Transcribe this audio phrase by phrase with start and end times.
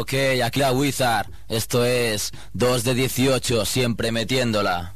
[0.00, 1.28] Ok, aquí la Wizard.
[1.46, 4.94] Esto es 2 de 18, siempre metiéndola.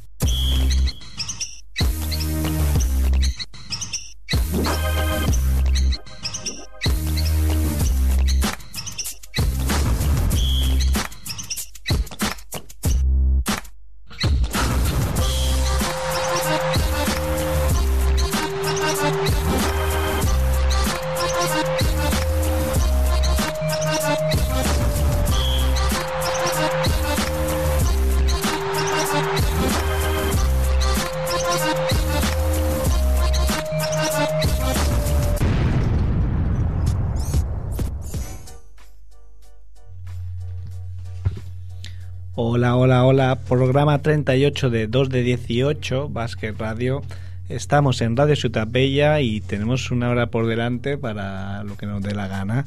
[43.75, 47.01] Programa 38 de 2 de 18, Basket Radio.
[47.49, 52.01] Estamos en Radio Ciudad Bella y tenemos una hora por delante para lo que nos
[52.01, 52.63] dé la gana.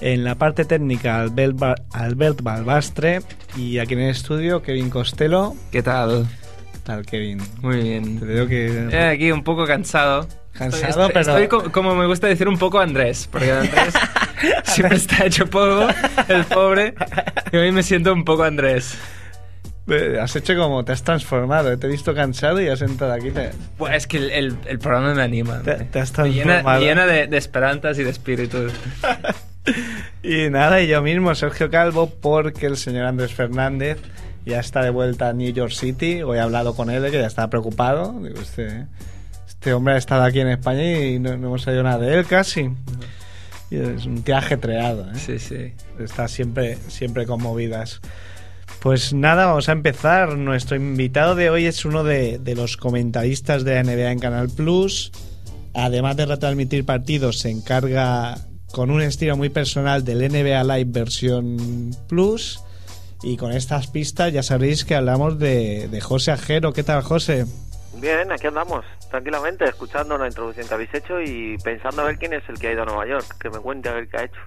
[0.00, 3.20] En la parte técnica, Albert, Ba- Albert Balbastre
[3.56, 5.54] y aquí en el estudio, Kevin Costello.
[5.70, 6.26] ¿Qué tal?
[6.72, 7.38] ¿Qué tal, Kevin?
[7.60, 8.18] Muy bien.
[8.18, 8.88] Te veo que...
[8.90, 10.26] Eh, aquí un poco cansado.
[10.54, 13.94] Cansado, estoy, pero- Estoy co- como me gusta decir un poco Andrés, porque Andrés
[14.64, 15.86] siempre está hecho polvo,
[16.26, 16.94] el pobre,
[17.52, 18.98] y hoy me siento un poco Andrés.
[20.20, 21.76] Has hecho como te has transformado.
[21.78, 23.30] Te he visto cansado y has entrado aquí.
[23.30, 25.60] Te, Pues es que el, el- el programa me anima.
[25.62, 26.80] Te- te has llena, transformado.
[26.80, 28.68] me llena de, de esperanzas y de espíritu.
[30.24, 33.98] Y nada, y yo mismo, Sergio Calvo, porque el señor Andrés Fernández
[34.44, 36.22] ya está de vuelta a New York City.
[36.22, 38.12] Hoy he hablado con él, que ya está preocupado.
[38.20, 38.86] Digo, este,
[39.46, 42.26] este hombre ha estado aquí en España y no, no hemos sabido nada de él
[42.26, 42.70] casi.
[43.70, 45.14] Y es un tío ajetreado, ¿eh?
[45.14, 45.74] Sí, sí.
[46.00, 48.00] Está siempre, siempre con movidas.
[48.82, 50.36] Pues nada, vamos a empezar.
[50.36, 55.12] Nuestro invitado de hoy es uno de, los comentaristas de la NBA en Canal Plus.
[55.72, 58.38] Además de retransmitir partidos, se encarga
[58.72, 62.60] con un estilo muy personal del NBA Live versión Plus.
[63.22, 66.72] Y con estas pistas ya sabréis que hablamos de, de José Ajero.
[66.72, 67.46] ¿Qué tal, José?
[68.00, 72.32] Bien, aquí andamos, tranquilamente, escuchando la introducción que habéis hecho y pensando a ver quién
[72.32, 74.24] es el que ha ido a Nueva York, que me cuente a ver qué ha
[74.24, 74.40] hecho.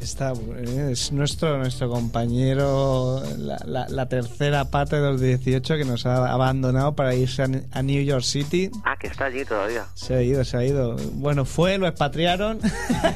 [0.00, 5.84] Está, eh, es nuestro, nuestro compañero, la, la- la tercera parte de los 18 que
[5.84, 8.70] nos ha abandonado para irse a, a New York City.
[8.84, 9.86] Ah, que está allí todavía.
[9.94, 10.96] Se ha ido, se ha ido.
[11.12, 12.60] Bueno, fue, lo expatriaron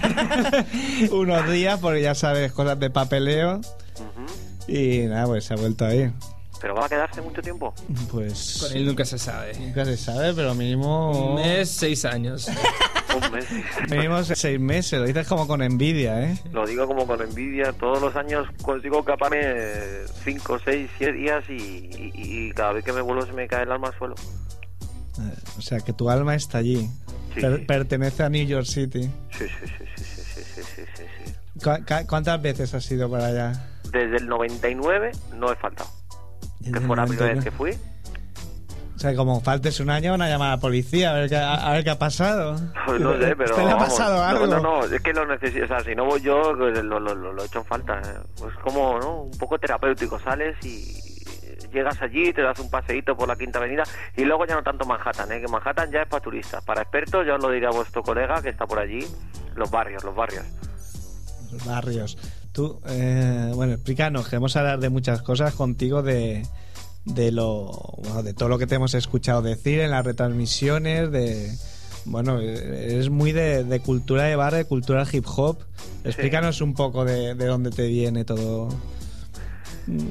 [1.10, 3.60] unos días porque ya sabes, cosas de papeleo.
[4.66, 6.12] Y nada, pues se ha vuelto a ir.
[6.60, 7.74] ¿Pero va a quedarse mucho tiempo?
[8.10, 8.58] Pues.
[8.60, 9.52] Con él nunca se sabe.
[9.58, 11.30] Nunca se sabe, pero mínimo.
[11.30, 12.48] Un mes, seis años.
[13.14, 13.46] Un mes.
[13.90, 15.00] mínimo seis meses.
[15.00, 16.38] Lo dices como con envidia, ¿eh?
[16.52, 17.72] Lo digo como con envidia.
[17.72, 19.40] Todos los años consigo caparme
[20.24, 23.88] cinco, seis, siete días y, cada vez que me vuelvo se me cae el alma
[23.88, 24.14] al suelo.
[25.18, 26.88] Eh, o sea, que tu alma está allí.
[27.34, 27.40] Sí.
[27.66, 29.10] Pertenece a New York City.
[29.32, 31.34] Sí, sí, sí, sí, sí, sí, sí, sí.
[31.62, 33.52] ¿Cu cu cuántas veces has ido para allá?
[33.90, 35.90] Desde el 99 no he faltado.
[36.72, 37.72] Que fue la primera vez que fui.
[38.94, 41.54] O sea, como faltes un año, una llamada a la policía, a ver qué, a,
[41.54, 42.56] a ver qué ha pasado.
[42.86, 43.54] Pues no sé, pero.
[43.54, 44.46] ¿Te le ha vamos, pasado algo?
[44.46, 45.64] No, no, no, es que lo necesito.
[45.64, 48.00] O sea, si no voy yo, pues lo, lo, lo, lo he hecho en falta.
[48.38, 49.22] Pues como, ¿no?
[49.22, 50.18] Un poco terapéutico.
[50.20, 51.14] Sales y
[51.74, 53.82] llegas allí, te das un paseíto por la Quinta Avenida
[54.16, 55.40] y luego ya no tanto Manhattan, ¿eh?
[55.40, 56.64] Que Manhattan ya es para turistas.
[56.64, 59.04] Para expertos, ya os lo diré a vuestro colega que está por allí.
[59.56, 60.44] Los barrios, los barrios.
[61.52, 62.16] Los barrios.
[62.54, 66.46] Tú, eh, bueno, explícanos, queremos hablar de muchas cosas contigo de,
[67.04, 71.52] de lo bueno, de todo lo que te hemos escuchado decir en las retransmisiones, de
[72.04, 75.58] bueno, eres muy de, de cultura de bar, de cultura hip hop.
[76.04, 78.68] Explícanos un poco de, de dónde te viene todo.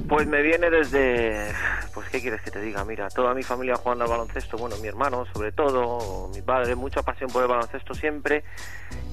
[0.08, 1.48] Pues me viene desde,
[1.94, 4.88] pues qué quieres que te diga, mira, toda mi familia jugando al baloncesto, bueno, mi
[4.88, 8.44] hermano sobre todo, mi padre, mucha pasión por el baloncesto siempre,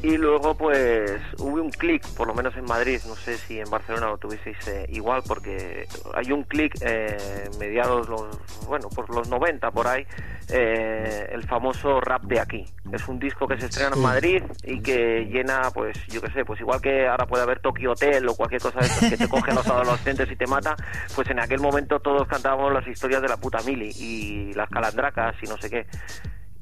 [0.03, 3.71] y luego pues hubo un clic, por lo menos en Madrid, no sé si en
[3.71, 9.29] Barcelona lo tuvisteis eh, igual, porque hay un clic eh, mediados los, bueno, por los
[9.29, 10.07] 90 por ahí,
[10.49, 14.81] eh, el famoso rap de aquí, es un disco que se estrena en Madrid y
[14.81, 18.35] que llena, pues yo qué sé, pues igual que ahora puede haber Tokyo Hotel o
[18.35, 20.77] cualquier cosa de esas que te cogen los adolescentes y te mata,
[21.15, 25.35] pues en aquel momento todos cantábamos las historias de la puta mili y las calandracas
[25.43, 25.87] y no sé qué.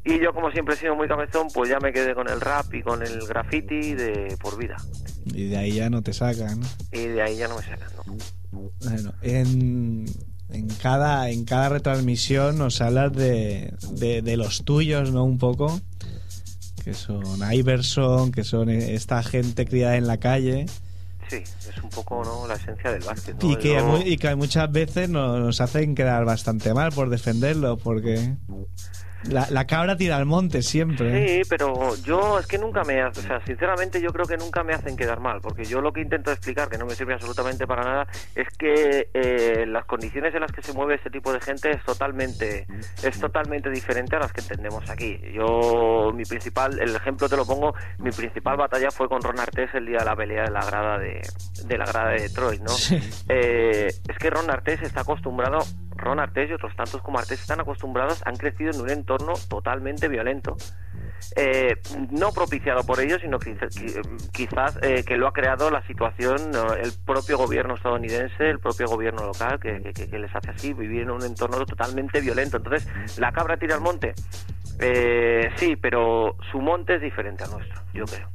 [0.04, 2.72] Y yo como siempre he sido muy cabezón, pues ya me quedé con el rap
[2.72, 4.76] y con el graffiti de por vida.
[5.26, 6.60] Y de ahí ya no te sacan.
[6.92, 8.70] Y de ahí ya no me sacan, ¿no?
[8.82, 10.06] Bueno, en,
[10.48, 15.24] en cada en cada retransmisión nos hablas de, de, de los tuyos, ¿no?
[15.24, 15.80] Un poco.
[16.82, 20.64] Que son Iverson, que son esta gente criada en la calle.
[21.28, 22.46] Sí, es un poco ¿no?
[22.46, 23.42] la esencia del básquet.
[23.42, 23.50] ¿no?
[23.50, 28.36] Y que, y que muchas veces nos, nos hacen quedar bastante mal por defenderlo, porque...
[29.24, 31.26] La, la cabra tira al monte siempre.
[31.26, 34.74] Sí, pero yo es que nunca me, o sea, sinceramente yo creo que nunca me
[34.74, 37.82] hacen quedar mal, porque yo lo que intento explicar, que no me sirve absolutamente para
[37.82, 41.70] nada, es que eh, las condiciones en las que se mueve este tipo de gente
[41.70, 42.66] es totalmente,
[43.02, 45.20] es totalmente diferente a las que entendemos aquí.
[45.34, 49.70] Yo, mi principal, el ejemplo te lo pongo, mi principal batalla fue con Ron Artés
[49.74, 51.20] el día de la pelea de la grada de,
[51.64, 52.68] de la grada de Detroit, ¿no?
[52.68, 52.98] Sí.
[53.28, 55.58] Eh, es que Ron Artés está acostumbrado,
[55.98, 60.08] Ron Artés y otros tantos como Artés están acostumbrados, han crecido en un entorno totalmente
[60.08, 60.56] violento.
[61.36, 61.76] Eh,
[62.10, 66.52] no propiciado por ellos, sino quizás eh, que lo ha creado la situación,
[66.82, 71.22] el propio gobierno estadounidense, el propio gobierno local, que les hace así, vivir en un
[71.24, 72.58] entorno totalmente violento.
[72.58, 74.14] Entonces, la cabra tira al monte.
[74.80, 78.30] Eh, sí, pero su monte es diferente al nuestro, yo creo.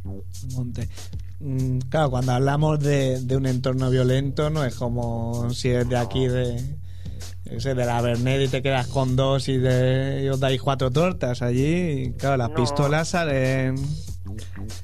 [0.56, 0.90] Monte.
[1.40, 5.98] Mm, Claro, cuando hablamos de, de un entorno violento, no es como si es de
[5.98, 6.58] aquí, de,
[7.60, 10.90] sé, de la Bernet y te quedas con dos y, de, y os dais cuatro
[10.92, 11.42] tortas.
[11.42, 12.56] Allí, claro, las No.
[12.56, 13.76] pistolas salen.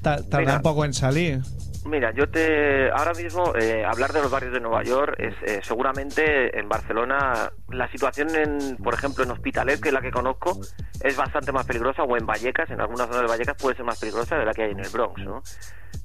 [0.02, 1.40] ta- Tardan poco en salir.
[1.86, 5.60] Mira, yo te ahora mismo eh, hablar de los barrios de Nueva York es eh,
[5.62, 10.60] seguramente en Barcelona la situación en, por ejemplo, en Hospitalet, que es la que conozco,
[11.02, 13.98] es bastante más peligrosa o en Vallecas, en algunas zonas de Vallecas puede ser más
[13.98, 15.42] peligrosa de la que hay en el Bronx, ¿no?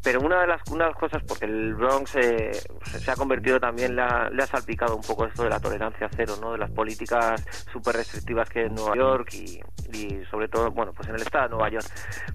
[0.04, 2.52] Pero una de las una de las cosas porque el Bronx eh,
[2.84, 6.08] se ha convertido también le ha, le ha salpicado un poco esto de la tolerancia
[6.16, 6.52] cero, ¿no?
[6.52, 9.60] De las políticas súper restrictivas que hay en Nueva York y,
[9.98, 11.86] y sobre todo, bueno, pues en el estado de Nueva York.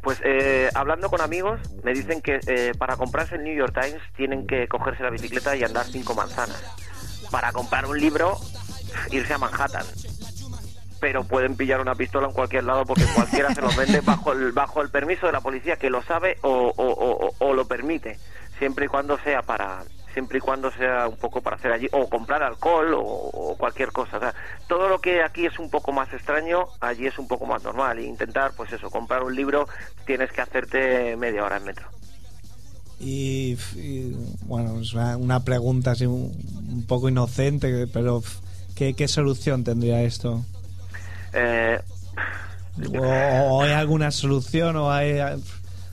[0.03, 4.03] Pues eh, hablando con amigos me dicen que eh, para comprarse el New York Times
[4.17, 6.63] tienen que cogerse la bicicleta y andar cinco manzanas.
[7.31, 8.37] Para comprar un libro,
[9.13, 9.87] irse a Manhattan.
[11.01, 14.53] Pero pueden pillar una pistola en cualquier lado porque cualquiera se los vende bajo el,
[14.53, 18.19] bajo el permiso de la policía que lo sabe o, o- o- lo permite,
[18.59, 19.83] siempre y cuando sea para
[20.13, 23.93] siempre y cuando sea un poco para hacer allí o comprar alcohol o, o cualquier
[23.93, 24.17] cosa.
[24.17, 24.35] O sea,
[24.69, 27.99] todo lo que aquí es un poco más extraño, allí es un poco más normal.
[28.01, 29.69] E intentar, pues eso, comprar un libro
[30.07, 31.87] tienes que hacerte media hora en metro.
[32.99, 36.33] Y, y, bueno, es una, una pregunta así un,
[36.71, 38.23] un poco inocente, pero
[38.75, 40.45] ¿qué, qué solución tendría esto?
[41.33, 41.81] Eh,
[42.99, 45.37] ¿O, hay alguna solución o hay a-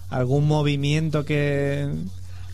[0.10, 1.90] algún movimiento que...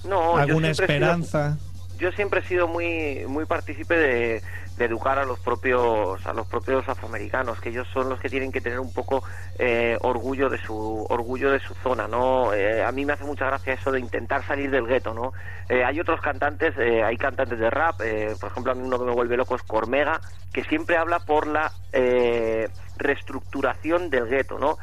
[0.03, 1.57] no, alguna sido- esperanza?
[2.03, 4.41] Yo siempre he sido muy muy partícipe de,
[4.77, 8.51] de educar a los propios a los propios afroamericanos que ellos son los que tienen
[8.51, 9.23] que tener un poco
[9.57, 13.45] eh, orgullo de su orgullo de su zona no Eh, a mí me hace mucha
[13.45, 15.31] gracia eso de intentar salir del gueto no
[15.69, 18.99] Eh, hay otros cantantes eh, hay cantantes de rap eh, por ejemplo a mí uno
[18.99, 20.19] que me vuelve loco es Cormega
[20.51, 22.67] que siempre habla por la eh,
[22.97, 24.77] reestructuración del gueto no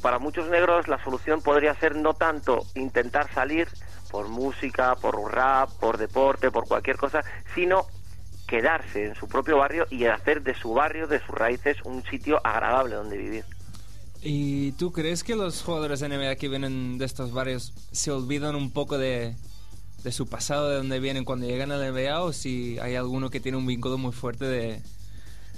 [0.00, 3.66] para muchos negros la solución podría ser no tanto intentar salir
[4.14, 7.84] por música, por rap, por deporte, por cualquier cosa, sino
[8.46, 12.40] quedarse en su propio barrio y hacer de su barrio, de sus raíces, un sitio
[12.46, 13.44] agradable donde vivir.
[14.22, 18.54] ¿Y tú crees que los jugadores de NBA que vienen de estos barrios se olvidan
[18.54, 19.34] un poco de,
[20.04, 23.30] de su pasado, de dónde vienen cuando llegan a la NBA o si hay alguno
[23.30, 24.80] que tiene un vínculo muy fuerte de,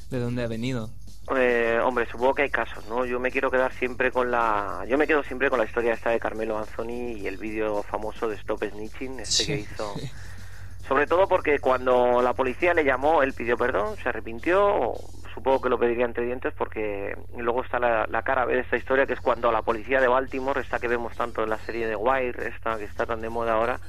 [0.08, 0.88] de dónde ha venido?
[1.34, 3.04] Eh, hombre, supongo que hay casos, ¿no?
[3.04, 4.84] Yo me quiero quedar siempre con la...
[4.88, 8.28] Yo me quedo siempre con la historia esta de Carmelo Anthony y el vídeo famoso
[8.28, 9.46] de Stop Snitching, este Sí.
[9.46, 9.94] que hizo...
[10.88, 14.92] Sobre todo porque cuando la policía le llamó, él pidió perdón, se arrepintió,
[15.34, 19.04] supongo que lo pediría entre dientes porque luego está la, la cara de esta historia
[19.04, 21.96] que es cuando la policía de Baltimore, esta que vemos tanto en la serie de
[21.96, 23.80] Wire, esta que está tan de moda ahora,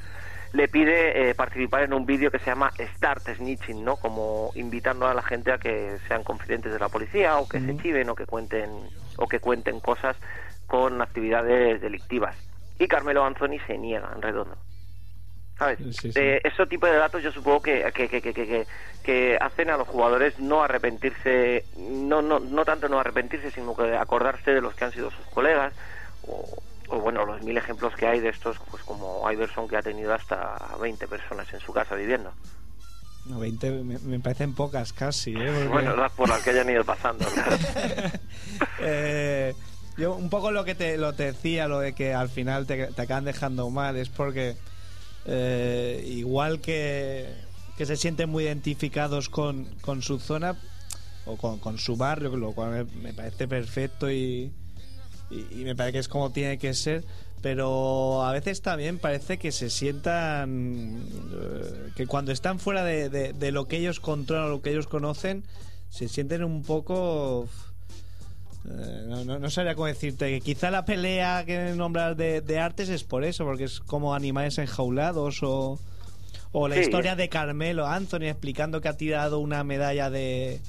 [0.57, 3.95] le pide eh, participar en un vídeo que se llama Start Snitching, ¿no?
[3.97, 7.77] Como invitando a la gente a que sean confidentes de la policía o que se
[7.77, 8.71] chiven o que cuenten
[9.17, 10.17] o que cuenten cosas
[10.65, 12.35] con actividades delictivas.
[12.79, 14.57] Y Carmelo Anthony se niega en redondo.
[15.59, 15.77] ¿Sabes?
[15.77, 16.19] Sí, sí.
[16.19, 18.67] Eh, ese tipo de datos yo supongo que, que, que, que, que,
[19.03, 23.95] que hacen a los jugadores no arrepentirse, no, no, no tanto no arrepentirse, sino que
[23.95, 25.73] acordarse de los que han sido sus colegas
[26.23, 29.81] o, o bueno, los mil ejemplos que hay de estos, pues como Iverson que ha
[29.81, 32.31] tenido hasta 20 personas en su casa viviendo.
[33.25, 35.51] No, 20 me, me parecen pocas casi, ¿eh?
[35.53, 37.25] Porque- Bueno, las por las que hayan ido pasando.
[37.33, 37.57] claro.
[38.79, 39.53] Eh,
[39.97, 42.87] yo un poco lo que te, lo te decía, lo de que al final te,
[42.87, 44.55] te acaban dejando mal, es porque
[45.25, 47.33] eh, igual que,
[47.77, 50.55] que se sienten muy identificados con, con su zona
[51.25, 54.51] o con, con su barrio, lo cual me, me parece perfecto y,
[55.29, 57.03] y, y me parece que es como tiene que ser,
[57.41, 63.33] pero a veces también parece que se sientan, eh, que cuando están fuera de, de-
[63.33, 65.43] de lo que ellos controlan o lo que ellos conocen,
[65.89, 67.47] se sienten un poco...
[68.69, 72.59] Eh, no, no, no sabría cómo decirte que quizá la pelea que nombras de, de
[72.59, 75.79] artes es por eso, porque es como animales enjaulados o,
[76.51, 76.81] o la Sí.
[76.81, 80.59] historia de Carmelo Anthony explicando que ha tirado una medalla de,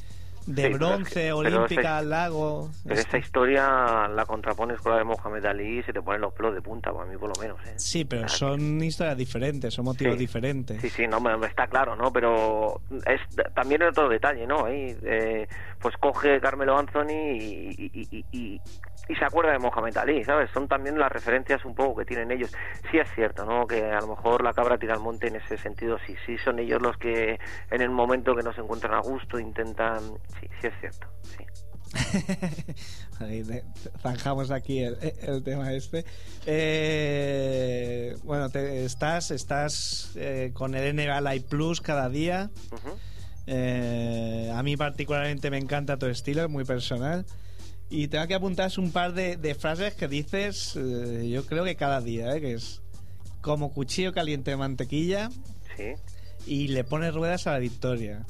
[0.49, 2.71] de Sí, pero bronce, pero olímpica, esa- al lago.
[2.87, 6.33] Pero esta historia la contrapones con la de Mohamed Ali y se te ponen los
[6.33, 7.59] pelos de punta, para mí por lo menos.
[7.67, 7.75] ¿eh?
[7.77, 10.21] Sí, pero Ah, son historias diferentes, son motivos Sí.
[10.21, 10.81] diferentes.
[10.81, 12.11] Sí, sí, no, está claro, ¿no?
[12.13, 13.21] Pero es
[13.55, 14.65] también es otro detalle, ¿no?
[14.65, 15.47] Ahí, eh,
[15.81, 18.61] pues coge Carmelo Anthony y, y, y- y-
[19.09, 20.51] y se acuerda de Mohamed Ali, ¿sabes?
[20.53, 22.51] Son también las referencias un poco que tienen ellos.
[22.91, 23.67] Sí es cierto, ¿no?
[23.67, 26.59] Que a lo mejor la cabra tira al monte en ese sentido, sí, sí son
[26.59, 27.39] ellos los que
[27.71, 30.01] en el momento que no se encuentran a gusto intentan...
[30.41, 31.45] Sí, sí es cierto, sí.
[33.21, 33.65] Ahí de-
[34.03, 36.05] zanjamos aquí el, el tema este.
[36.47, 42.51] Eh, bueno, te- estás, estás eh, con el NBA Live Plus cada día.
[43.47, 47.25] Eh, a mí particularmente me encanta tu estilo, es muy personal.
[47.91, 51.75] Y tengo que apuntar un par de, de frases que dices, eh, yo creo que
[51.77, 52.83] cada día, eh, que es
[53.41, 55.31] como cuchillo caliente de mantequilla
[55.77, 55.95] Sí.
[56.47, 58.25] y le pones ruedas a la victoria.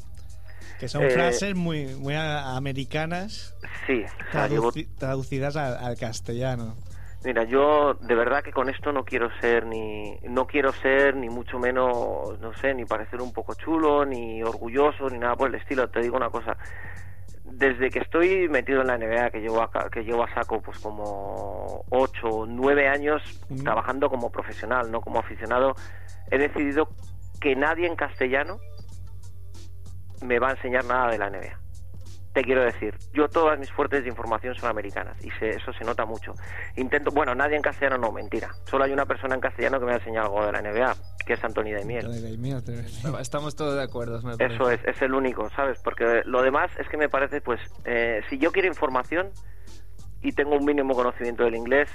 [0.78, 3.54] Que son Eh, frases muy, muy americanas
[3.86, 4.04] Sí,
[4.48, 6.76] llevo- traducidas al, al castellano.
[7.24, 11.28] Mira, yo de verdad que con esto no quiero ser ni no quiero ser ni
[11.28, 15.56] mucho menos, no sé, ni parecer un poco chulo, ni orgulloso, ni nada por el
[15.56, 15.88] estilo.
[15.90, 16.56] Te digo una cosa,
[17.52, 20.78] desde que estoy metido en la NBA, que llevo a, que llevo a saco pues
[20.78, 23.64] como ocho o nueve años Mm.
[23.64, 25.74] trabajando como profesional, no como aficionado,
[26.30, 26.88] he decidido
[27.40, 28.58] que nadie en castellano
[30.22, 31.58] me va a enseñar nada de la NBA.
[32.38, 35.83] Te quiero decir, yo todas mis fuentes de información son americanas y se- eso se
[35.85, 36.35] nota mucho.
[36.76, 38.50] Intento, bueno, nadie en castellano no, mentira.
[38.71, 40.95] Solo hay una persona en castellano que me ha enseñado algo de la NBA,
[41.26, 42.07] que es Anthony Daimiel.
[43.21, 44.35] Estamos todos de acuerdo, me.
[44.54, 45.80] Eso es, es el único, ¿sabes?
[45.83, 49.30] Porque lo demás es que me parece, pues, eh, si yo quiero información
[50.23, 51.88] y tengo un mínimo conocimiento del inglés,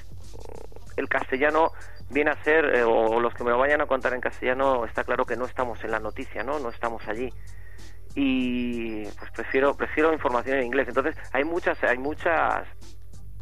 [0.97, 1.71] el castellano
[2.09, 5.05] viene a ser, eh, o los que me lo vayan a contar en castellano, está
[5.05, 6.59] claro que no estamos en la noticia, ¿no?
[6.59, 7.29] No estamos allí.
[8.15, 10.87] Y pues prefiero prefiero información en inglés.
[10.87, 12.67] Entonces, hay muchas hay muchas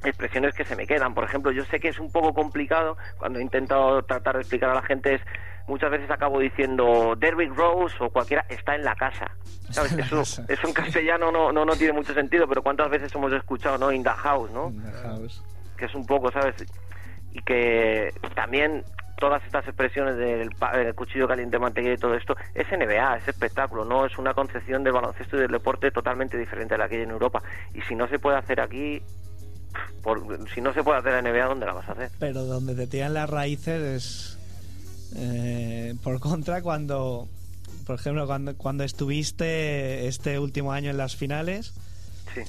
[0.03, 1.13] expresiones que se me quedan.
[1.13, 4.69] Por ejemplo, yo sé que es un poco complicado cuando he intentado tratar de explicar
[4.69, 5.21] a la gente es
[5.67, 9.31] muchas veces acabo diciendo Derrick Rose o cualquiera está en la casa.
[9.69, 9.93] ¿Sabes?
[9.93, 10.45] Eso, casa.
[10.47, 13.91] eso en castellano no, no, no tiene mucho sentido, pero cuántas veces hemos escuchado, ¿no?
[13.91, 14.69] In the house, ¿no?
[14.69, 15.43] In the house.
[15.77, 16.55] que es un poco, ¿sabes?
[17.31, 18.83] Y que también
[19.21, 23.85] todas estas expresiones del, del cuchillo caliente mantequilla y todo esto es NBA, es espectáculo,
[23.85, 27.03] no es una concepción del baloncesto y del deporte totalmente diferente a la que hay
[27.03, 27.41] en Europa.
[27.73, 29.01] Y si no se puede hacer aquí,
[30.03, 30.19] por,
[30.53, 32.09] si no se puede hacer en NBA, ¿dónde la vas a hacer?
[32.19, 34.39] Pero donde te tiran las raíces es.
[35.15, 37.29] eh, por contra, cuando.
[37.85, 41.73] Por ejemplo, cuando, cuando estuviste este último año en las finales.
[42.33, 42.41] Sí.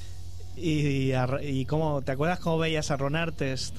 [0.55, 3.75] Y, a- y cómo, ¿te acuerdas cómo veías a Ron Artest?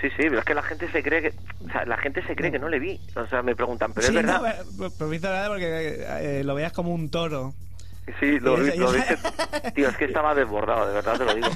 [0.00, 1.32] Sí, sí, pero es que la gente se cree que,
[1.66, 3.00] o sea, la gente se cree que no le vi.
[3.16, 4.40] O sea, me preguntan, pero Sí, es verdad.
[4.76, 6.06] no, pero- hizo gracia porque
[6.38, 7.52] eh, lo veías como un toro.
[8.20, 11.34] Sí, lo, vi, lo vi que- Tío, es que estaba desbordado, de verdad te lo
[11.34, 11.48] digo.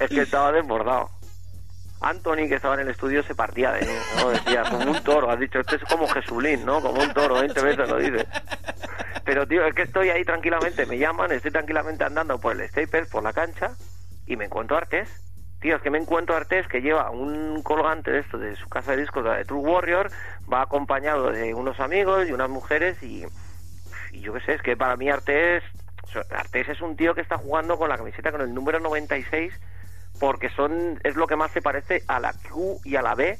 [0.00, 1.08] Es que estaba desbordado.
[2.00, 4.30] Anthony, que estaba en el estudio, se partía de mí, ¿no?
[4.30, 6.80] Decía, como un toro, has dicho, este es como Jesulín, ¿no?
[6.80, 8.26] Como un toro, 20 veces lo dice.
[9.24, 13.06] Pero, tío, es que estoy ahí tranquilamente, me llaman, estoy tranquilamente andando por el Staples,
[13.08, 13.70] por la cancha,
[14.26, 15.08] y me encuentro a Artés.
[15.62, 18.68] Tío, es que me encuentro a Artés que lleva un colgante de esto, de su
[18.68, 20.10] casa de discos, la de True Warrior,
[20.52, 23.24] va acompañado de unos amigos y unas mujeres, y
[24.12, 25.62] y yo qué sé, es que para mí Artés,
[26.30, 29.52] Artés es un tío que está jugando con la camiseta con el número 96
[30.18, 33.38] porque son es lo que más se parece a la Q y a la B,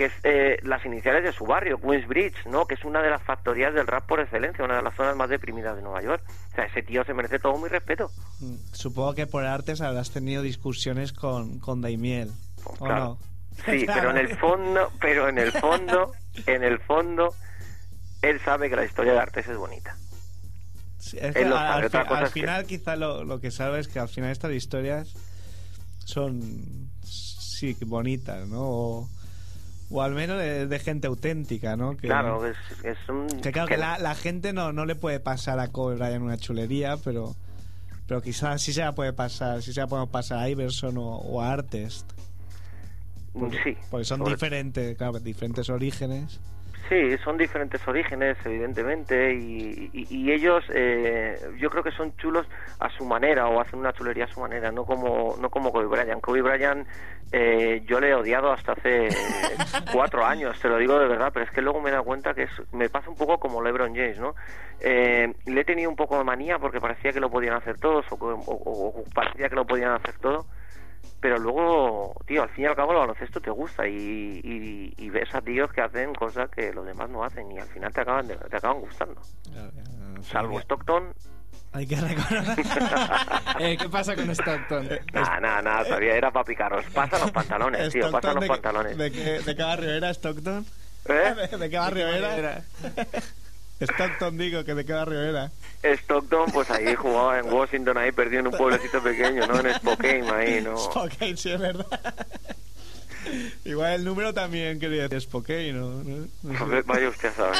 [0.00, 2.64] que es eh, las iniciales de su barrio, Queensbridge, ¿no?
[2.66, 5.28] Que es una de las factorías del rap por excelencia, una de las zonas más
[5.28, 6.22] deprimidas de Nueva York.
[6.52, 8.10] O sea, ese tío se merece todo mi respeto.
[8.40, 12.30] Mm, Supongo que por artes habrás tenido discusiones con, con Daimiel.
[12.64, 13.04] ¿O Claro.
[13.04, 13.18] no?
[13.66, 16.12] Sí, pero en el fondo, pero en el fondo,
[16.46, 17.34] en el fondo,
[18.22, 19.94] él sabe que la historia de Artés es bonita.
[20.98, 23.38] Sí, es que Él lo al, sabe, al al es que- final quizá lo, lo
[23.38, 25.12] que sabes es que al final estas historias
[26.06, 28.60] son sí bonitas, ¿no?
[28.62, 29.08] O,
[29.90, 31.96] o al menos de, de gente auténtica, ¿no?
[31.96, 33.26] Que, Claro, es, es un...
[33.26, 36.36] que claro que la, la gente no, no le puede pasar a Kobe Bryant una
[36.38, 37.34] chulería, pero
[38.06, 41.16] pero quizás sí se la puede pasar, sí se la podemos pasar a Iverson o,
[41.18, 42.10] o a Artest.
[43.64, 43.76] Sí.
[43.90, 46.40] Porque son sobre- diferentes, claro, diferentes orígenes.
[46.90, 52.44] Sí, son diferentes orígenes, evidentemente, y, y- y ellos, eh, yo creo que son chulos
[52.80, 55.86] a su manera o hacen una chulería a su manera, no como no como Kobe
[55.86, 56.20] Bryant.
[56.20, 56.86] Kobe Bryant,
[57.30, 59.06] eh, yo le he odiado hasta hace
[59.92, 62.34] cuatro años, te lo digo de verdad, pero es que luego me he dado cuenta
[62.34, 64.34] que es, me pasa un poco como LeBron James, ¿no?
[64.80, 68.04] Eh, le he tenido un poco de manía porque parecía que lo podían hacer todos
[68.10, 70.46] o, o- o- o parecía que lo podían hacer todo
[71.20, 75.10] pero luego, tío, al fin y al cabo el baloncesto te gusta y, y, y
[75.10, 78.00] ves a tíos que hacen cosas que los demás no hacen y al final te
[78.00, 79.20] acaban de- te acaban gustando.
[80.22, 81.12] Salvo Stockton,
[81.72, 82.64] Hay que reconocer.
[83.60, 84.88] Eh, ¿Qué pasa con Stockton?
[85.12, 86.84] Nada, nada, nada, todavía era para picaros.
[86.94, 88.96] Pasa los pantalones, tío, pasa los ¿de, pantalones.
[88.96, 90.64] ¿De qué, de qué barrio era Stockton?
[91.06, 91.34] ¿Eh?
[91.50, 92.62] ¿De, de qué barrio era?
[93.80, 95.50] Stockton, digo, que de qué barrio era.
[95.82, 99.58] Stockton, pues ahí jugaba en Washington, ahí perdido en un pueblecito pequeño, ¿no?
[99.60, 100.76] En Spokane, ahí, ¿no?
[100.90, 101.86] Spokane, sí, es verdad.
[103.64, 106.02] Igual el número también quería decir Spokane, ¿no?
[106.02, 106.58] No- no sé.
[106.58, 107.56] Joder, Vaya usted a saber.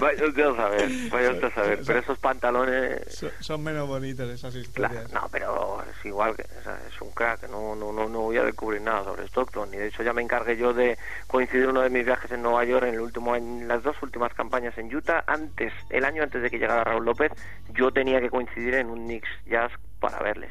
[0.00, 1.80] Vaya usted a saber, vaya usted a saber.
[1.86, 3.14] Pero esos pantalones...
[3.14, 5.12] Son, son menos bonitas esas Claro, historias.
[5.12, 8.82] no, pero es igual, que, es un crack, no, no, no, no voy a descubrir
[8.82, 12.04] nada sobre Stockton, y de hecho ya me encargué yo de coincidir uno de mis
[12.04, 15.72] viajes en Nueva York en el último en las dos últimas campañas en Utah, antes,
[15.90, 17.32] el año antes de que llegara Raúl López,
[17.74, 20.50] yo tenía que coincidir en un Knicks Jazz para verles,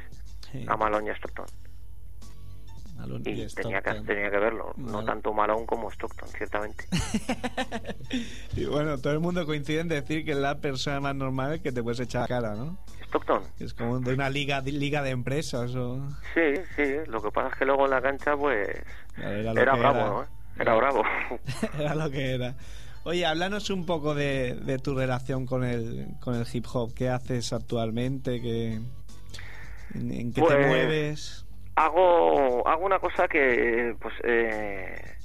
[0.51, 0.65] Sí.
[0.67, 1.45] a Malone y a Stockton,
[2.95, 6.85] Malone y y tenía que, tenía que verlo, no tanto Malone como Stockton, ciertamente.
[8.55, 11.71] Y bueno, todo el mundo coincide en decir que es la persona más normal que
[11.71, 12.77] te puedes echar a cara, ¿no?
[13.07, 16.07] Stockton, es como de una liga, de- liga de empresas o...
[16.33, 16.41] sí,
[16.75, 18.67] sí, lo que pasa es que luego en la cancha, pues,
[19.17, 19.91] Era bravo, era.
[20.07, 20.25] ¿no?
[20.57, 21.03] Era bravo.
[21.79, 22.55] Era lo que era.
[23.03, 26.93] Oye, háblanos un poco de, de tu relación con el, con el hip hop.
[26.93, 28.41] ¿Qué haces actualmente?
[28.41, 28.79] ¿Qué,
[29.93, 31.44] en, en qué te Pues, mueves?
[31.75, 35.15] Hago hago una cosa que pues eh,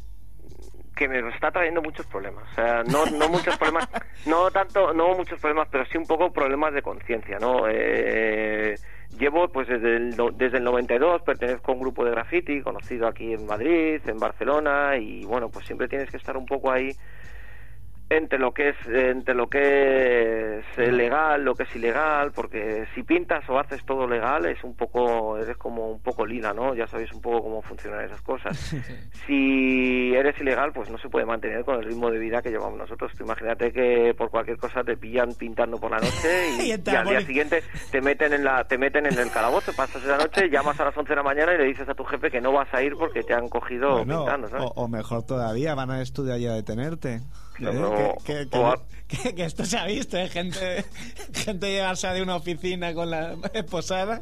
[0.97, 2.45] que me está trayendo muchos problemas.
[2.53, 3.89] O sea no no muchos problemas
[4.27, 8.75] no tanto no muchos problemas pero sí un poco problemas de conciencia no Eh,
[9.19, 13.33] llevo pues desde el desde el 92 pertenezco a un grupo de graffiti conocido aquí
[13.33, 16.91] en Madrid en Barcelona y bueno pues siempre tienes que estar un poco ahí
[18.11, 22.85] entre lo que es entre lo que es eh, legal lo que es ilegal porque
[22.93, 26.75] si pintas o haces todo legal es un poco eres como un poco lila no
[26.75, 28.75] ya sabéis un poco cómo funcionan esas cosas.
[29.27, 32.79] Si eres ilegal pues no se puede mantener con el ritmo de vida que llevamos
[32.79, 33.13] nosotros.
[33.17, 36.97] Tú imagínate que por cualquier cosa te pillan pintando por la noche y, Y y
[36.97, 37.63] al día siguiente
[37.93, 40.97] te meten en la te meten en el calabozo pasas esa noche llamas a las
[40.97, 42.95] 11 de la mañana y le dices a tu jefe que no vas a ir
[42.97, 44.65] porque te han cogido Bueno, pintando ¿sabes?
[44.65, 47.21] o, o mejor todavía, van al estudio allí a detenerte.
[49.35, 50.29] Que esto se ha visto, ¿eh?
[50.29, 50.85] gente,
[51.35, 54.21] gente llevarse de una oficina con la esposada.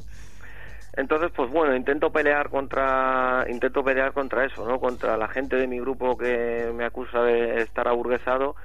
[0.97, 4.81] Entonces, pues bueno, intento pelear contra intento pelear contra eso, ¿no?
[4.81, 8.57] Contra la gente de mi grupo que me acusa de estar aburguesado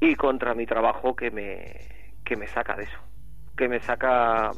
[0.00, 1.76] y contra mi trabajo que me
[2.24, 2.98] que me saca de eso,
[3.56, 4.50] que me saca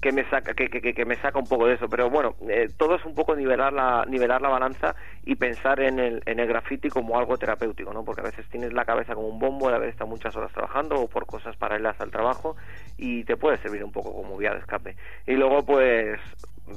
[0.00, 2.68] que me saca que, que, que- me saca un poco de eso, pero bueno, eh,
[2.76, 6.48] todo es un poco nivelar la nivelar la balanza y pensar en el en el
[6.48, 8.04] graffiti como algo terapéutico, ¿no?
[8.04, 10.94] Porque a veces tienes la cabeza como un bombo de haber estado muchas horas trabajando
[11.00, 12.56] o por cosas paralelas al trabajo
[12.96, 14.96] y te puede servir un poco como vía de escape.
[15.26, 16.18] Y luego pues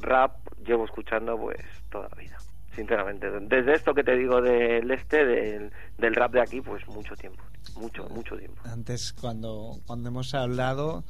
[0.02, 0.34] rap
[0.66, 1.60] llevo escuchando pues
[1.90, 2.38] toda la vida,
[2.76, 3.30] sinceramente.
[3.42, 7.44] Desde esto que te digo del este, del, del rap de aquí, pues mucho tiempo,
[7.76, 8.62] mucho, mucho tiempo.
[8.66, 11.04] Antes, cuando, cuando hemos hablado,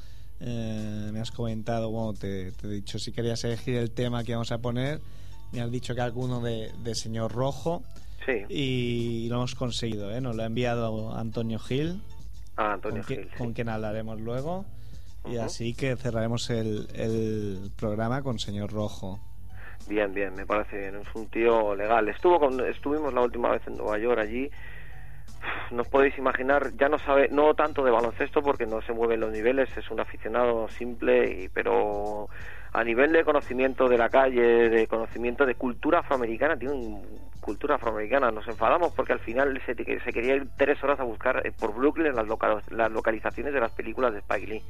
[0.46, 4.34] eh, me has comentado, bueno, te, te he dicho si querías elegir el tema que
[4.34, 5.00] vamos a poner.
[5.54, 7.84] Me has dicho que alguno de, de Señor Rojo.
[8.26, 10.22] Sí, Y lo hemos conseguido, ¿eh?
[10.22, 12.02] Nos lo ha enviado Antonio Gil,
[12.56, 13.28] a Antonio con, Gil.
[13.32, 13.38] sí.
[13.38, 14.66] con quien hablaremos luego.
[15.30, 19.20] Y así que cerraremos el, el programa con Señor Rojo.
[19.88, 20.96] Bien, bien, me parece bien.
[20.96, 22.08] Es un tío legal.
[22.10, 24.50] Estuvo con, estuvimos la última vez en Nueva York allí.
[25.72, 29.32] Nos podéis imaginar, ya no sabe, no tanto de baloncesto porque no se mueven los
[29.32, 32.30] niveles, es un aficionado simple, y, pero
[32.74, 37.02] a nivel de conocimiento de la calle, de conocimiento de cultura afroamericana, tiene un,
[37.40, 38.32] cultura afroamericana.
[38.32, 41.74] Nos enfadamos porque al final se, se quería ir tres horas a buscar eh, por
[41.76, 44.64] Brooklyn las, loca- las localizaciones de las películas de Spike Lee.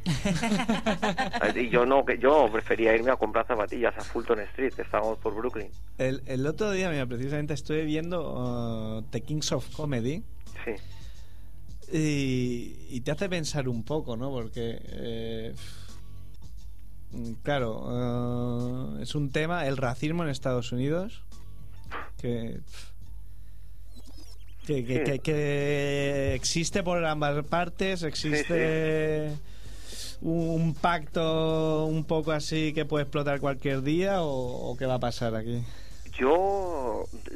[1.55, 5.35] y yo no, que yo prefería irme a comprar zapatillas a Fulton Street, estábamos por
[5.35, 5.69] Brooklyn.
[5.97, 10.23] El, el otro día, mira, precisamente estuve viendo uh, The Kings of Comedy.
[10.65, 10.71] Sí.
[11.97, 14.31] Y, y te hace pensar un poco, ¿no?
[14.31, 15.53] Porque, eh,
[17.43, 21.21] claro, eh, es un tema, el racismo en Estados Unidos,
[22.19, 22.61] que,
[24.65, 25.03] que, que- Sí.
[25.11, 29.31] que- que existe por ambas partes, existe
[30.21, 34.99] un pacto un poco así que puede explotar cualquier día o, o qué va a
[34.99, 35.61] pasar aquí.
[36.17, 36.72] Yo,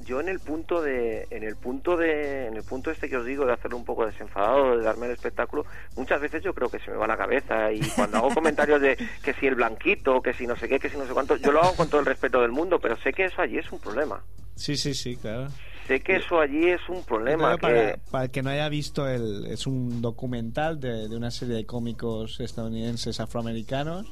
[0.08, 3.26] yo en el punto de, en el punto de, en el punto este que os
[3.26, 5.66] digo de hacerlo un poco desenfadado, de darme el espectáculo,
[5.96, 8.98] muchas veces yo creo que se me va la cabeza y cuando hago comentarios de
[9.22, 11.52] que si el blanquito, que si no sé qué, que si no sé cuánto, yo
[11.52, 13.80] lo hago con todo el respeto del mundo, pero sé que eso allí es un
[13.80, 14.24] problema.
[14.56, 15.50] Sí, sí, sí, claro.
[15.88, 17.56] Sé que eso allí es un problema.
[17.58, 21.32] Para, que- para el que no haya visto el es un documental de, de una
[21.32, 24.06] serie de cómicos estadounidenses afroamericanos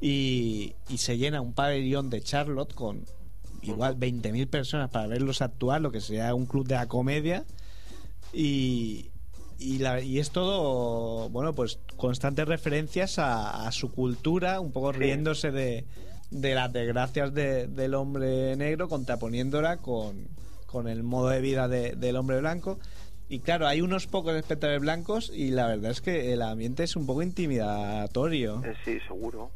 [0.00, 3.04] y, y se llena un pabellón de Charlotte con
[3.72, 7.44] igual 20.000 personas para verlos actuar, lo que sería un club de la comedia
[8.32, 9.10] y,
[9.58, 14.92] y, la- y es todo, bueno, pues constantes referencias a, a su cultura, un poco
[14.92, 15.84] riéndose de,
[16.30, 20.28] de las desgracias de- del hombre negro, contraponiéndola con,
[20.66, 22.78] con el modo de vida de- del hombre blanco.
[23.28, 26.94] Y claro, hay unos pocos espectadores blancos y la verdad es que el ambiente es
[26.94, 28.62] un poco intimidatorio.
[28.64, 29.50] Eh, Sí, seguro.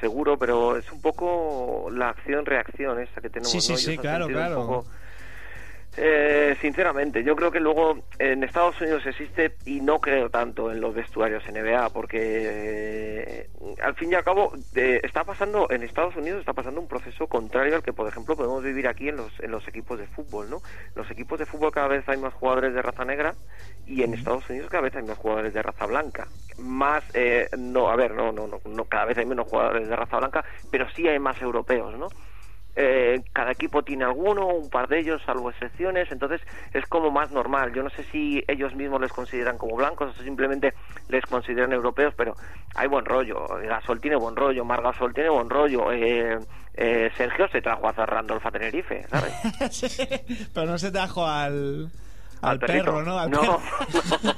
[0.00, 3.50] Seguro, pero es un poco la acción-reacción esa que tenemos.
[3.50, 4.84] Sí, sí, sí, claro, claro.
[5.98, 10.78] Eh, sinceramente, yo creo que luego en Estados Unidos existe y no creo tanto en
[10.78, 13.50] los vestuarios NBA porque eh,
[13.82, 17.26] al fin y al cabo eh, está pasando en Estados Unidos está pasando un proceso
[17.26, 20.50] contrario al que por ejemplo podemos vivir aquí en los en los equipos de fútbol,
[20.50, 20.60] ¿no?
[20.94, 23.34] Los equipos de fútbol cada vez hay más jugadores de raza negra
[23.86, 26.28] y en Estados Unidos cada vez hay más jugadores de raza blanca.
[26.58, 29.96] Más eh, no, a ver, no, no, no, no, cada vez hay menos jugadores de
[29.96, 32.08] raza blanca, pero sí hay más europeos, ¿no?
[32.78, 36.42] Eh, cada equipo tiene alguno, un par de ellos, salvo excepciones, entonces
[36.74, 37.72] es como más normal.
[37.74, 40.74] Yo no sé si ellos mismos les consideran como blancos o simplemente
[41.08, 42.34] les consideran europeos, pero
[42.74, 43.46] hay buen rollo.
[43.62, 45.90] Gasol tiene buen rollo, Mar Gasol tiene buen rollo.
[45.90, 46.38] Eh,
[46.74, 49.32] eh, Sergio se trajo a Randolph a Tenerife, ¿sabes?
[49.70, 50.06] Sí,
[50.52, 51.90] Pero no se trajo al,
[52.42, 52.84] al, perrito.
[52.84, 53.18] perro, ¿no?
[53.18, 53.60] Al no, perro.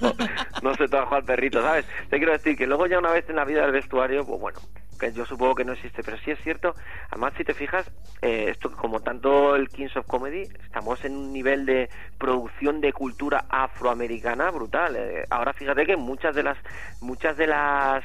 [0.63, 1.85] no, no se trajo al perrito, ¿sabes?
[2.09, 4.61] Te quiero decir que luego ya una vez en la vida del vestuario, pues bueno,
[4.99, 6.75] que yo supongo que no existe, pero sí es cierto,
[7.11, 7.91] además si te fijas,
[8.23, 12.93] eh, esto como tanto el Kings of Comedy, estamos en un nivel de producción de
[12.93, 14.97] cultura afroamericana brutal.
[14.97, 16.59] Eh, ahora fíjate que muchas de las
[17.01, 18.05] muchas de las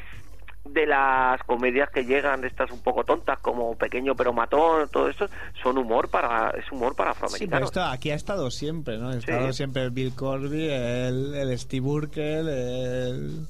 [0.65, 5.09] de las comedias que llegan de estas un poco tontas como pequeño pero matón todo
[5.09, 5.27] esto
[5.61, 9.09] son humor para es humor para Sí, pero afroamericanos esto aquí ha estado siempre, ¿no?
[9.09, 9.57] Ha estado Sí.
[9.57, 13.47] siempre el Bill Corby, el, el Steve Urkel, el,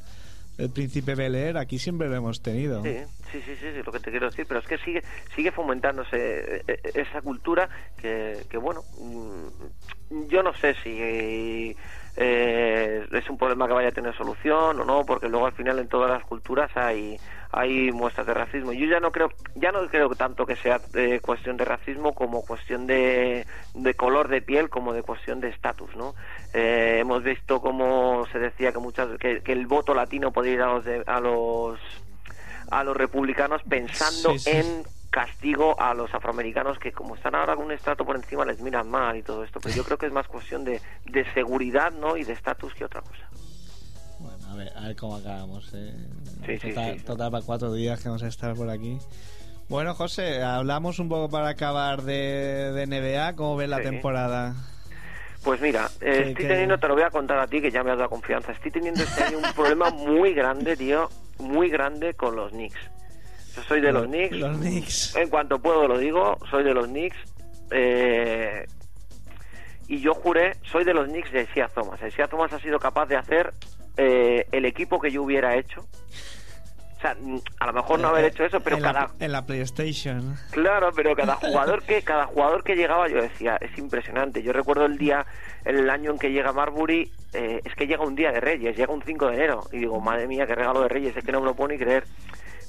[0.57, 2.83] el Príncipe Bel Air, aquí siempre lo hemos tenido.
[2.83, 2.97] Sí,
[3.31, 5.03] sí, sí, sí, lo que te quiero decir, pero es que sigue
[5.35, 11.75] sigue fomentándose eh, eh, esa cultura que, que bueno, mm, yo no sé si
[12.15, 15.79] eh, es un problema que vaya a tener solución o no, porque luego al final
[15.79, 17.19] en todas las culturas hay
[17.55, 18.73] hay muestras de racismo.
[18.73, 22.43] Yo ya no creo ya no creo tanto que sea eh, cuestión de racismo como
[22.45, 23.45] cuestión de,
[23.75, 26.15] de color de piel, como de cuestión de estatus, ¿no?
[26.53, 30.61] Eh, hemos visto como se decía que muchas que, que el voto latino podría ir
[30.61, 31.79] a los de- a los
[32.71, 34.49] a los republicanos pensando Sí, sí.
[34.51, 38.59] en castigo a los afroamericanos que como están ahora con un estrato por encima les
[38.59, 41.91] miran mal y todo esto pero yo creo que es más cuestión de, de seguridad
[41.91, 43.27] no y de estatus que otra cosa
[44.17, 45.71] Bueno, a ver, a ver cómo acabamos.
[45.75, 45.93] eh.
[46.47, 47.05] Sí, total, sí.
[47.05, 48.97] total, para cuatro días que vamos a estar por aquí.
[49.69, 53.35] Bueno, José, hablamos un poco para acabar de, de NBA.
[53.35, 54.55] ¿Cómo ves la temporada?
[55.43, 57.91] Pues mira, eh, estoy teniendo, te lo voy a contar a ti, que ya me
[57.91, 58.51] has dado confianza.
[58.51, 62.79] Estoy teniendo este año un problema muy grande, tío, muy grande con los Knicks.
[63.55, 64.35] Yo soy de los Knicks.
[64.37, 65.15] Los Knicks.
[65.15, 67.17] En cuanto puedo lo digo, soy de los Knicks.
[67.71, 68.65] eh,
[69.87, 71.99] y yo juré, soy de los Knicks de Sia Thomas.
[72.15, 73.53] Sia Thomas ha sido capaz de hacer
[73.97, 75.81] eh, el equipo que yo hubiera hecho.
[75.81, 77.17] O sea,
[77.59, 80.37] a lo mejor no haber hecho eso, pero en cada, La, en la PlayStation.
[80.51, 84.41] Claro, pero cada jugador que cada jugador que llegaba yo decía, es impresionante.
[84.41, 85.25] Yo recuerdo el día,
[85.65, 88.93] el año en que llega Marbury, eh, es que llega un día de Reyes, llega
[88.93, 89.63] un 5 de enero.
[89.73, 91.77] Y digo, madre mía, qué regalo de Reyes, es que no me lo puedo ni
[91.77, 92.05] creer.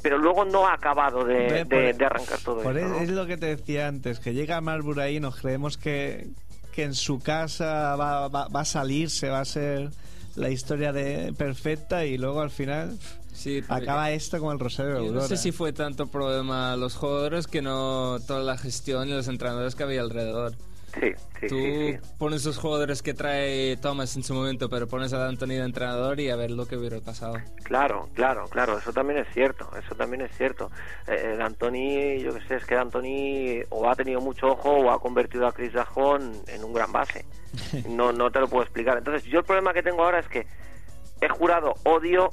[0.04, 2.88] Pero luego no ha acabado de, de- por- de arrancar todo Por esto.
[2.90, 3.00] ¿no?
[3.00, 6.28] es lo que te decía antes, que llega Marlboro ahí y nos creemos que,
[6.72, 9.88] que en su casa va, va, va a salirse, va a ser
[10.36, 12.98] la historia de perfecta y luego al final
[13.32, 17.46] Sí, acaba esto como el Rosario Yo no sé si fue tanto problema los jugadores
[17.46, 20.52] que no toda la gestión y los entrenadores que había alrededor.
[21.00, 21.98] Sí, sí, Tú sí, sí.
[22.18, 26.20] pones esos jugadores que trae Thomas en su momento, pero pones a Anthony de entrenador
[26.20, 27.34] y a ver lo que hubiera pasado.
[27.64, 30.70] Claro, claro, claro, eso también es cierto, eso también es cierto.
[31.06, 35.00] Eh, D'Antoni, yo que sé, es que D'Antoni o ha tenido mucho ojo o ha
[35.00, 37.24] convertido a Chris Dajón en un gran base.
[37.88, 38.98] No, no te lo puedo explicar.
[38.98, 40.46] Entonces, yo el problema que tengo ahora es que
[41.20, 42.30] he jurado odio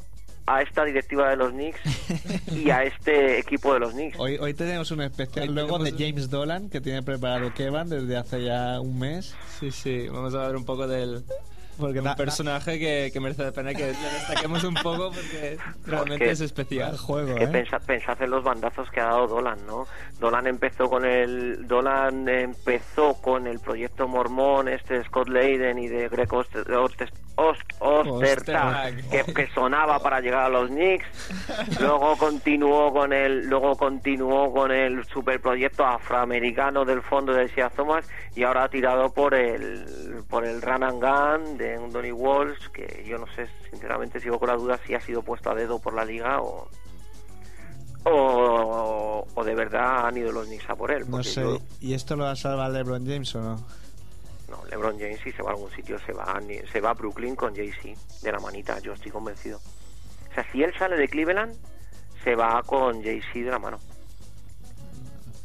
[0.48, 1.80] a esta directiva de los Knicks
[2.52, 4.20] y a este equipo de los Knicks.
[4.20, 8.18] Hoy, hoy tenemos un especial Hoy luego de James Dolan que tiene preparado Kevin desde
[8.18, 9.36] hace ya un mes.
[9.60, 11.24] Sí, sí, vamos a ver un poco del
[11.78, 15.58] Porque un da- personaje que, que merece la pena que le destaquemos un poco porque
[15.86, 16.92] realmente Porque- es especial.
[16.92, 17.48] el juego, que ¿eh?
[17.48, 19.86] pensa- pensad en los bandazos que ha dado Dolan, ¿no?
[20.20, 25.88] Dolan empezó con el Dolan empezó con el proyecto mormón este de Scott Layden y
[25.88, 29.10] de Greg Oster, Oster- Ost- Ostertag, Ostertag.
[29.10, 31.06] que, que sonaba para llegar a los Knicks.
[31.80, 38.06] Luego continuó con el luego continuó con el superproyecto afroamericano del fondo de Sia Thomas
[38.36, 42.68] y ahora ha tirado por el por el run and gun de un Donny Walsh
[42.74, 45.80] que yo no sé sinceramente sigo con la duda si ha sido puesto a dedo
[45.80, 46.68] por la liga o
[48.04, 51.10] o, o de verdad han ido los Knicks a por él.
[51.10, 51.42] No sé.
[51.42, 53.66] yo- ¿Y esto lo va a salvar LeBron James o no?
[54.52, 56.94] No, LeBron James si se va a algún sitio se va, a- se va a
[56.94, 59.60] Brooklyn con Jay-Z de la manita, yo estoy convencido.
[60.30, 61.56] O sea, si él sale de Cleveland,
[62.24, 63.80] se va con Jay-Z de la mano.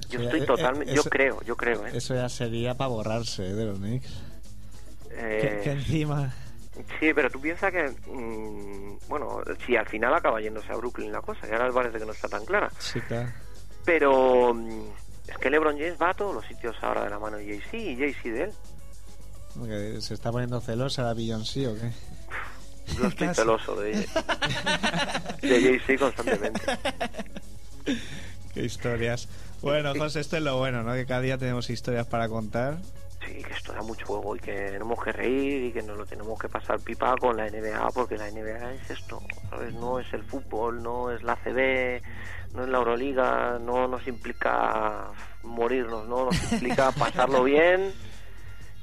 [0.09, 1.90] Yo estoy eh, eh, totalmente, yo creo, yo creo, ¿eh?
[1.95, 4.23] Eso ya sería para borrarse de los Knicks.
[5.11, 6.33] Eh, que, que encima.
[7.01, 11.23] Sí, pero tú piensas que, mm, bueno, si al final acaba yéndose a Brooklyn la
[11.23, 12.71] cosa, y ahora parece que no está tan clara.
[12.79, 13.31] Sí, claro.
[13.85, 14.83] Pero mm,
[15.29, 17.77] es que LeBron James va a todos los sitios ahora de la mano de Jay-Z
[17.77, 18.53] y Jay-Z de él.
[20.01, 21.90] Se está poniendo celosa la Beyoncé o qué.
[22.95, 24.07] Yo estoy celoso de,
[25.42, 26.61] de Jay-Z constantemente.
[28.55, 29.29] Qué historias.
[29.62, 30.92] Bueno, José, esto es lo bueno, ¿no?
[30.92, 32.79] Que cada día tenemos historias para contar.
[33.27, 36.07] Sí, que esto da mucho juego y que tenemos que reír y que nos lo
[36.07, 39.75] tenemos que pasar pipa con la NBA porque la NBA es esto, ¿sabes?
[39.75, 42.03] No es el fútbol, no es la CB,
[42.55, 45.09] no es la Euroliga, no nos implica
[45.42, 47.92] morirnos, no nos implica pasarlo bien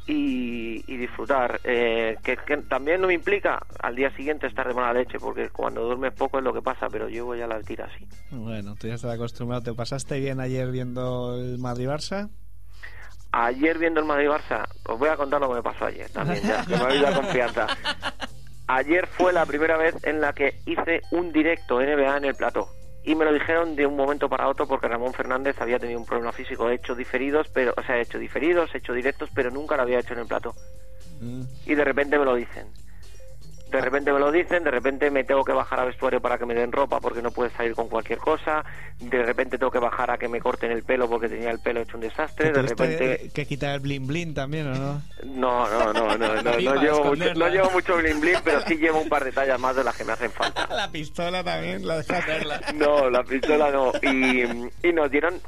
[0.08, 1.60] y, y disfrutar.
[1.64, 5.50] Eh, que, que también no me implica al día siguiente estar de mala leche porque
[5.50, 8.08] cuando duermes poco es lo que pasa, pero yo ya la tira así.
[8.32, 9.64] Bueno, tú ya estás acostumbrado.
[9.64, 12.30] ¿Te pasaste bien ayer viendo el Madrid-Barça?
[13.36, 16.44] Ayer viendo el Madrid Barça, os voy a contar lo que me pasó ayer también,
[16.44, 17.68] ya, que me habéis dado confianza.
[18.68, 22.70] Ayer fue la primera vez en la que hice un directo NBA en el plató.
[23.06, 26.06] Y me lo dijeron de un momento para otro porque Ramón Fernández había tenido un
[26.06, 30.00] problema físico, hecho diferidos, pero, o sea, hecho diferidos, hecho directos, pero nunca lo había
[30.00, 30.56] hecho en el plató.
[31.20, 31.44] Mm.
[31.66, 32.68] Y de repente me lo dicen.
[33.74, 36.46] De repente me lo dicen, de repente me tengo que bajar a vestuario para que
[36.46, 38.64] me den ropa porque no puedes salir con cualquier cosa,
[39.00, 41.82] de repente tengo que bajar a que me corten el pelo porque tenía el pelo
[41.82, 43.32] hecho un desastre, de ¿Tuviste repente...
[43.34, 45.02] que quitar el blin blin también o no?
[45.24, 49.02] No, no, no, no, no, llevo mucho, no llevo mucho blin blin, pero sí llevo
[49.02, 50.68] un par de tallas más de las que me hacen falta.
[50.72, 52.46] La pistola también, la dejaste.
[52.76, 53.92] No, la pistola no.
[54.04, 54.44] Y,
[54.88, 55.42] y nos dieron,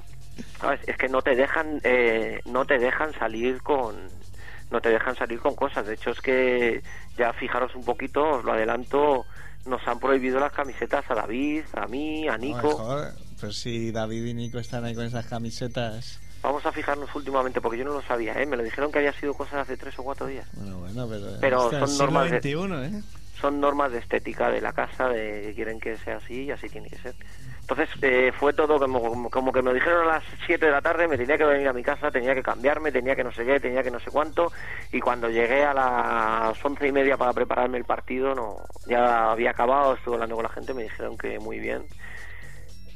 [0.59, 0.79] ¿sabes?
[0.87, 3.95] Es que no te dejan, eh, no te dejan salir con,
[4.71, 5.85] no te dejan salir con cosas.
[5.87, 6.81] De hecho es que
[7.17, 9.25] ya fijaros un poquito, os lo adelanto,
[9.65, 12.71] nos han prohibido las camisetas a David, a mí, a Nico.
[12.71, 16.19] Joder, Pero si David y Nico están ahí con esas camisetas.
[16.41, 18.45] Vamos a fijarnos últimamente porque yo no lo sabía, ¿eh?
[18.45, 20.47] Me lo dijeron que había sido cosas hace tres o cuatro días.
[20.53, 21.27] Bueno, bueno, pero.
[21.41, 22.51] Pero son normas de- XXI,
[22.97, 23.01] ¿eh?
[23.41, 26.69] son normas de estética de la casa, de que quieren que sea así y así
[26.69, 27.15] tiene que ser.
[27.67, 30.83] Entonces eh, fue todo como, como, como que me dijeron a las 7 de la
[30.83, 33.43] tarde, me tenía que venir a mi casa, tenía que cambiarme, tenía que no sé
[33.43, 34.51] qué, tenía que no sé cuánto,
[34.91, 39.49] y cuando llegué a las once y media para prepararme el partido, no ya había
[39.49, 41.81] acabado, estuve hablando con la gente, me dijeron que muy bien.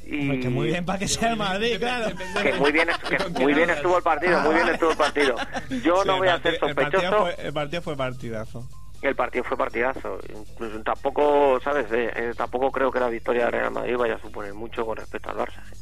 [0.05, 2.15] Y que muy bien para que sea el Madrid, claro.
[2.43, 5.35] que muy bien, que muy bien estuvo el partido, muy bien estuvo el partido.
[5.83, 7.17] Yo Sí, no voy a ser el partido sospechoso.
[7.23, 8.69] fue- El partido fue partidazo.
[9.01, 10.19] El partido fue partidazo.
[10.29, 11.87] Incluso tampoco, ¿sabes?
[11.91, 15.29] Eh, tampoco creo que la victoria del Real Madrid vaya a suponer mucho con respecto
[15.29, 15.61] al Barça.
[15.71, 15.77] ¿eh?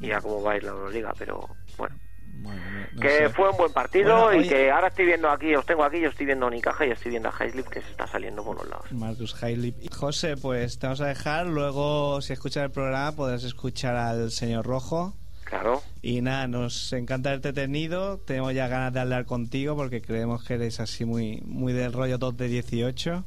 [0.00, 1.96] Y a cómo va a ir la Euroliga, pero bueno.
[2.38, 3.28] Bueno, no- no que sé.
[3.30, 6.10] fue un buen partido Bueno, y que ahora estoy viendo aquí, os tengo aquí, yo
[6.10, 8.68] estoy viendo a Unicaja y estoy viendo a Heislip que se está saliendo por los
[8.68, 8.92] lados.
[8.92, 9.34] Marcus.
[9.42, 11.46] Y José, pues te vamos a dejar.
[11.46, 15.14] Luego, si escuchas el programa, podrás escuchar al señor Rojo.
[15.46, 15.80] Claro.
[16.02, 18.18] Y nada, nos encanta haberte tenido.
[18.18, 22.18] Tenemos ya ganas de hablar contigo porque creemos que eres así muy, muy del rollo
[22.18, 23.24] 2 de 18.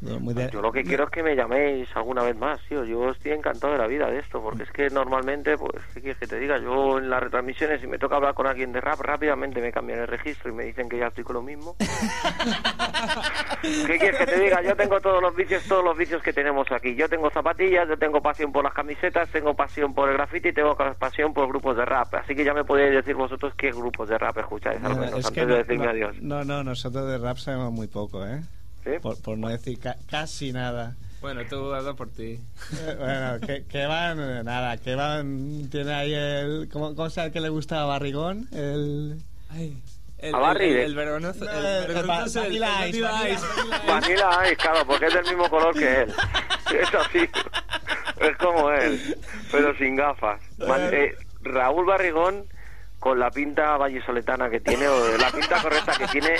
[0.00, 2.84] De- Muy de- Yo lo que quiero es que me llaméis alguna vez más, tío.
[2.84, 6.18] Yo estoy encantado de la vida de esto, porque es que normalmente, pues, ¿qué quieres
[6.18, 6.58] que te diga?
[6.58, 9.98] Yo en las retransmisiones, si me toca hablar con alguien de rap, rápidamente me cambian
[10.00, 11.74] el registro y me dicen que ya estoy con lo mismo.
[13.62, 14.62] ¿Qué quieres que te diga?
[14.62, 16.94] Yo tengo todos los vicios, todos los vicios que tenemos aquí.
[16.94, 20.52] Yo tengo zapatillas, yo tengo pasión por las camisetas, tengo pasión por el graffiti y
[20.52, 22.14] tengo pasión por grupos de rap.
[22.14, 25.18] Así que ya me podéis decir vosotros qué grupos de rap escucháis, al No, menos,
[25.18, 26.16] es antes que de no, decirme no- adiós.
[26.20, 28.40] no, no, nosotros de rap sabemos muy poco, ¿eh?
[28.84, 28.90] ¿Sí?
[29.02, 30.96] Por, por no decir ca- casi nada.
[31.20, 32.38] Bueno, tú habla por ti.
[32.78, 37.32] Eh, Bueno, que, que van, eh, nada, que van, tiene ahí el, ¿cómo, cómo sabe
[37.32, 38.48] que le gusta a Barrigón?
[38.52, 39.18] El...
[39.50, 39.82] Ay,
[40.18, 43.10] el, A Barry, el, el, No, el el vergonzoso es el- Vanilla el Ice, Vanilla
[43.10, 43.46] Vanilla Ice.
[43.88, 46.14] Vanilla Ice, claro, porque es del mismo color que él.
[46.80, 47.28] Es así.
[48.20, 49.16] Es como él,
[49.50, 50.40] pero sin gafas.
[50.60, 52.44] Eh, Raúl Barrigón,
[52.98, 56.34] con la pinta vallisoletana que tiene, o la pinta correcta que tiene,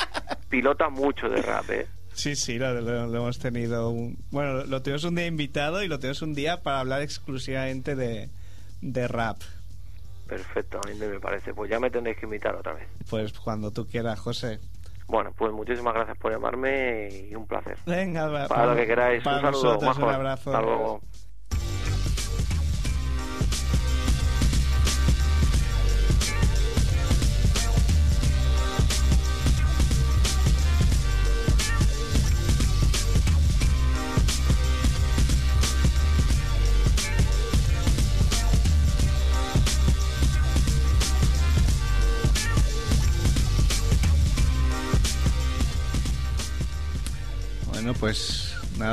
[0.48, 1.86] pilota mucho de rap, ¿eh?
[2.18, 3.90] Sí, sí, lo, lo- lo hemos tenido.
[3.90, 7.94] Un, bueno, lo tuvimos un día invitado y lo tuvimos un día para hablar exclusivamente
[7.94, 8.28] de,
[8.82, 9.38] de rap.
[10.26, 11.54] Perfecto, a mí me parece.
[11.54, 12.88] Pues ya me tendréis que invitar otra vez.
[13.08, 14.58] Pues cuando tú quieras, José.
[15.06, 17.78] Bueno, pues muchísimas gracias por llamarme y un placer.
[17.86, 19.22] Venga, va- Para lo que queráis.
[19.22, 20.50] para un saludo, nosotros, un abrazo.
[20.54, 21.00] Hasta luego.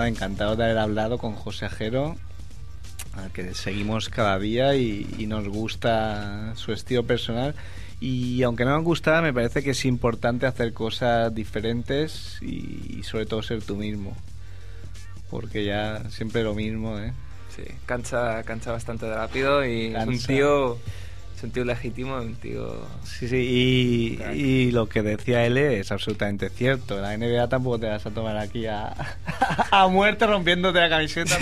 [0.06, 2.16] Nada, encantado de haber hablado con José Ajero,
[3.14, 7.56] al que seguimos cada día y, y nos gusta su estilo personal.
[8.00, 13.04] Y aunque no nos gustaba, me parece que es importante hacer cosas diferentes y, y
[13.04, 14.16] sobre todo ser tú mismo.
[15.30, 17.14] Porque ya siempre lo mismo, ¿eh?
[17.56, 20.78] Sí, cansa, cansa bastante rápido y es un tío,
[21.38, 22.88] es un tío legítimo, un tío...
[23.04, 27.00] Sí, sí, y, y lo que decía él es absolutamente cierto.
[27.02, 28.94] La NBA tampoco te vas a tomar aquí a,
[29.72, 31.38] a muerte rompiéndote la camiseta.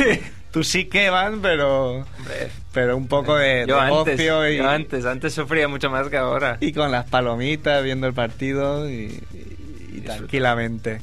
[0.52, 4.58] Tú sí que van, pero, Hombre, pero un poco de, yo de antes, ocio y,
[4.58, 6.58] yo antes, antes sufría mucho más que ahora.
[6.60, 11.02] y con las palomitas viendo el partido y, y- y tranquilamente.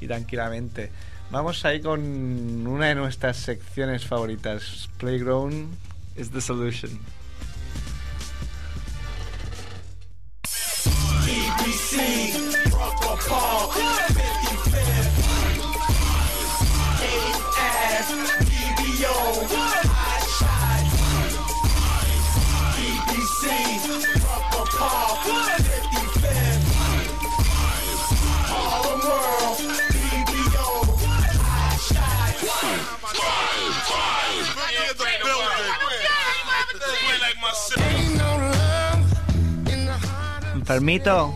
[0.00, 0.90] Y tranquilamente.
[1.30, 2.00] Vamos ahí con
[2.66, 5.74] una de nuestras secciones favoritas, Playground.
[6.16, 6.98] It's the solution.
[11.48, 15.16] BBC, proper Paul, 55th.
[17.58, 18.10] Ass,
[18.48, 19.16] BBO,
[19.88, 20.84] high shot.
[22.76, 23.42] BBC,
[24.20, 25.12] proper Paul,
[40.68, 41.32] Enfermito.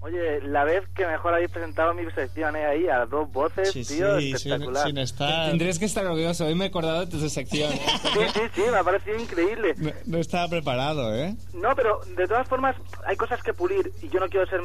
[0.00, 3.82] Oye, la vez que mejor habéis presentado mi sección eh, ahí a dos voces, Sí,
[3.82, 4.86] tío, sí, sin, espectacular.
[4.86, 5.48] sin estar...
[5.48, 7.72] Tendrías que estar orgulloso, hoy me he acordado de tu sección.
[7.72, 7.80] ¿eh?
[8.12, 9.74] Sí, sí, sí, me ha parecido increíble.
[9.78, 11.34] No, no estaba preparado, ¿eh?
[11.54, 14.60] No, pero de todas formas hay cosas que pulir y yo no quiero ser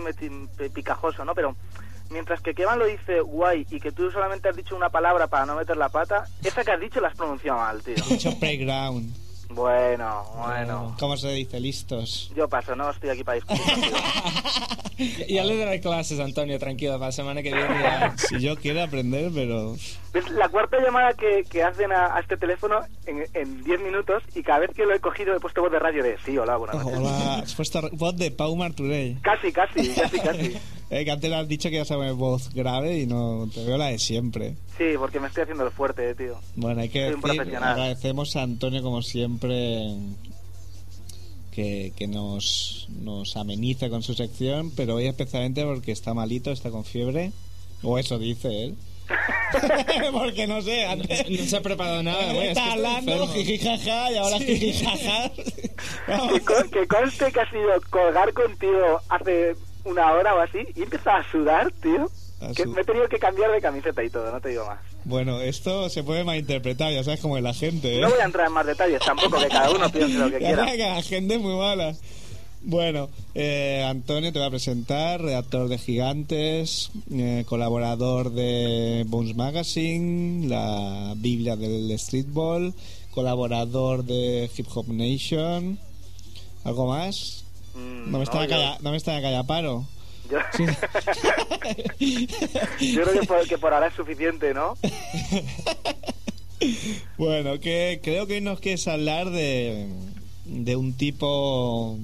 [0.74, 1.34] picajoso, ¿no?
[1.34, 1.56] Pero
[2.10, 5.46] mientras que Kevan lo dice guay y que tú solamente has dicho una palabra para
[5.46, 7.96] no meter la pata, esa que has dicho la has pronunciado mal, tío.
[8.10, 9.31] Dicho playground.
[9.54, 10.96] Bueno, bueno.
[11.00, 11.60] ¿Cómo se dice?
[11.60, 12.32] Listos.
[12.36, 13.98] Yo paso, no estoy aquí para discutir contigo.
[15.28, 18.16] Ya le daré clases, Antonio, tranquilo, para la semana que viene ya...
[18.18, 19.76] Si yo quiero aprender, pero...
[20.14, 24.24] Es la cuarta llamada que, que hacen a, a este teléfono en en 10 minutos
[24.36, 26.58] y cada vez que lo he cogido he puesto voz de radio de sí, hola,
[26.58, 26.98] buenas noches.
[27.00, 29.20] Hola, has puesto voz de Pau Marturell.
[29.22, 30.58] Casi, casi, casi, casi.
[30.92, 33.78] Eh, que antes has dicho que ibas a poner voz grave y no te veo
[33.78, 34.58] la de siempre.
[34.78, 36.38] Sí, porque me estoy haciendo el fuerte, eh, tío.
[36.58, 39.96] Bueno, hay que decir, agradecemos a Antonio como siempre
[41.52, 46.72] que, que nos, nos ameniza con su sección, pero hoy especialmente porque está malito, está
[46.72, 47.32] con fiebre.
[47.84, 48.76] O eso dice él.
[50.14, 51.30] porque no sé, antes...
[51.30, 55.32] No se ha preparado nada, bueno, es que está hablando, jijijaja, y ahora jijijaja.
[56.34, 60.82] Que, con- que conste que ha sido colgar contigo hace una hora o así y
[60.82, 62.10] he empezado a sudar, tío.
[62.42, 64.66] A Que su- me he tenido que cambiar de camiseta y todo, no te digo
[64.66, 64.80] más.
[65.06, 68.02] Bueno, esto se puede malinterpretar, ya sabes cómo es la gente, ¿eh?
[68.02, 70.48] No voy a entrar en más detalles tampoco, que cada uno piense lo que Ya
[70.48, 70.66] quiera.
[70.72, 71.96] que la gente es muy mala.
[72.64, 80.48] Bueno, eh, Antonio te va a presentar, redactor de Gigantes, eh, colaborador de Bones Magazine,
[80.48, 82.76] la Biblia del Streetball,
[83.12, 85.80] colaborador de Hip Hop Nation.
[86.64, 87.46] ¿Algo más?
[87.74, 89.88] Mm, No me está calla, no me está calla paro.
[90.30, 90.38] Yo,
[92.80, 94.76] yo creo que por, que por ahora es suficiente, ¿no?
[97.18, 99.88] Bueno, que creo que hoy nos quieres hablar de,
[100.46, 101.98] de un tipo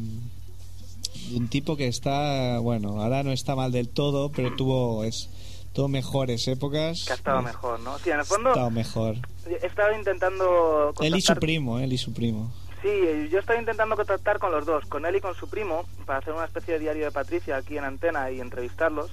[1.36, 5.30] un tipo que está, bueno, ahora no está mal del todo, pero tuvo es
[5.74, 7.04] tuvo mejores épocas.
[7.06, 8.00] Que ha estado mejor, ¿no?
[8.00, 9.16] Sí, en el fondo Ha estado mejor.
[9.62, 12.52] he estado intentando Él y su contactar- primo, él y su primo.
[12.82, 12.90] Sí,
[13.32, 16.34] yo estaba intentando contactar con los dos, con él y con su primo, para hacer
[16.34, 19.12] una especie de diario de Patricia aquí en antena y entrevistarlos,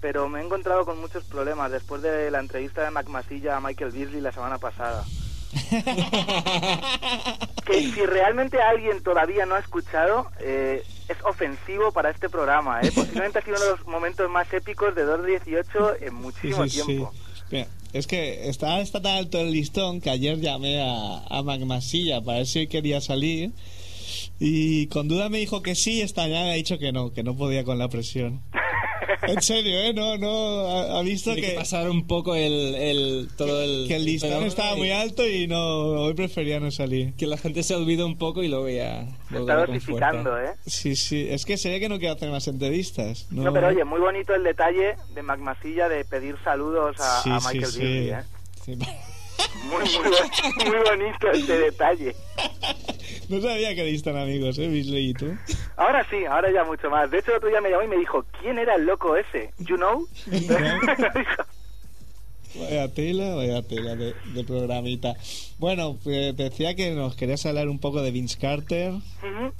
[0.00, 3.60] pero me he encontrado con muchos problemas después de la entrevista de Mac Masilla a
[3.60, 5.04] Michael Beasley la semana pasada.
[7.66, 12.92] Que si realmente alguien todavía no ha escuchado, eh, es ofensivo para este programa, ¿eh?
[12.94, 16.78] Posiblemente ha sido uno de los momentos más épicos de 2.18 en muchísimo Sí, sí,
[16.80, 16.86] sí.
[16.86, 17.12] tiempo.
[17.50, 22.20] Mira, es que está, está tan alto el listón que ayer llamé a, a Magmasilla
[22.20, 23.52] para ver si quería salir
[24.38, 27.22] y con duda me dijo que sí, esta mañana me ha dicho que no, que
[27.22, 28.42] no podía con la presión.
[29.22, 29.92] En serio, ¿eh?
[29.94, 33.86] No, no, ha, ha visto Tiene que que, pasar un poco el, el todo el
[33.88, 35.58] que el listón estaba y muy alto y no,
[36.02, 37.14] hoy prefería no salir.
[37.14, 40.38] que la gente se olvide un poco y luego ya Se está dosificando.
[40.40, 40.50] ¿eh?
[40.66, 43.26] Sí, sí, es que se ve que no quiero hacer más entrevistas.
[43.30, 47.22] No, No, pero oye, muy bonito el detalle de Mac Masilla de pedir saludos a,
[47.22, 47.78] Sí, a sí, Michael sí.
[47.80, 48.22] Beasley, ¿eh?
[48.64, 48.74] Sí.
[49.64, 52.16] Muy, muy, bo- muy bonito este detalle.
[53.28, 55.36] No sabía que erais tan amigos, ¿eh, Beasley y tú?
[55.76, 57.10] Ahora sí, ahora ya mucho más.
[57.10, 59.52] De hecho, otro día me llamó y me dijo, ¿quién era el loco ese?
[59.58, 60.06] ¿You know?
[62.58, 65.14] Vaya tela, vaya tela de, de programita.
[65.58, 68.94] Bueno, eh, decía que nos querías hablar un poco de Vince Carter,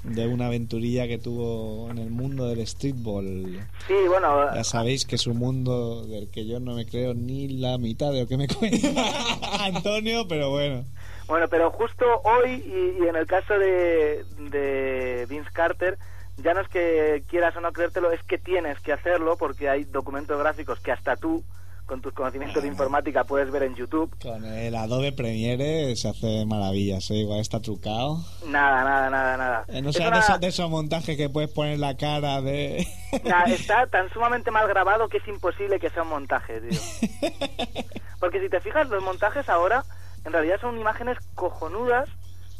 [0.03, 3.59] de una aventurilla que tuvo en el mundo del streetball.
[3.87, 7.47] Sí, bueno, Ya sabéis que es un mundo del que yo no me creo ni
[7.47, 8.87] la mitad de lo que me cuenta
[9.63, 10.85] Antonio, pero bueno.
[11.27, 15.97] Bueno, pero justo hoy y, y en el caso de, de Vince Carter,
[16.37, 19.83] ya no es que quieras o no creértelo, es que tienes que hacerlo porque hay
[19.85, 21.43] documentos gráficos que hasta tú,
[21.85, 24.13] con tus conocimientos de informática, puedes ver en YouTube.
[24.21, 27.15] Con el Adobe Premiere se hace maravillas, ¿eh?
[27.15, 28.17] igual está trucado.
[28.45, 29.65] Nada, nada, nada, nada.
[29.69, 32.85] Eh, no sea una- de, esos, de esos montajes que puedes poner la cara de...
[33.23, 36.79] Nah, está tan sumamente mal grabado que es imposible que sea un montaje, tío.
[38.19, 39.83] Porque si te fijas, los montajes ahora
[40.27, 42.07] en realidad son imágenes cojonudas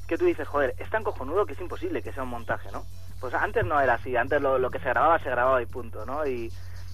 [0.07, 2.85] que tú dices, joder, es tan cojonudo que es imposible que sea un montaje, ¿no?
[3.19, 6.05] Pues antes no era así, antes lo, lo que se grababa, se grababa y punto,
[6.05, 6.25] ¿no?
[6.25, 6.49] Y,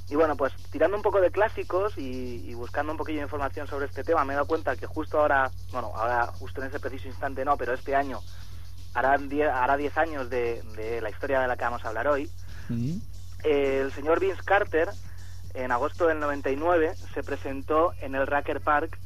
[0.09, 3.67] y bueno, pues tirando un poco de clásicos y, y buscando un poquillo de información
[3.67, 6.79] sobre este tema, me he dado cuenta que justo ahora, bueno, ahora justo en ese
[6.79, 8.19] preciso instante no, pero este año
[8.95, 12.07] harán die- hará 10 años de, de la historia de la que vamos a hablar
[12.07, 12.31] hoy.
[13.43, 14.89] Eh, el señor Vince Carter,
[15.53, 18.97] en agosto del 99, se presentó en el Racker Park,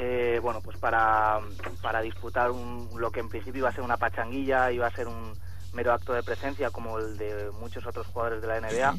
[0.00, 1.40] eh, bueno, pues para,
[1.82, 5.08] para disputar un- lo que en principio iba a ser una pachanguilla, iba a ser
[5.08, 5.32] un
[5.74, 8.94] mero acto de presencia como el de muchos otros jugadores de la NBA,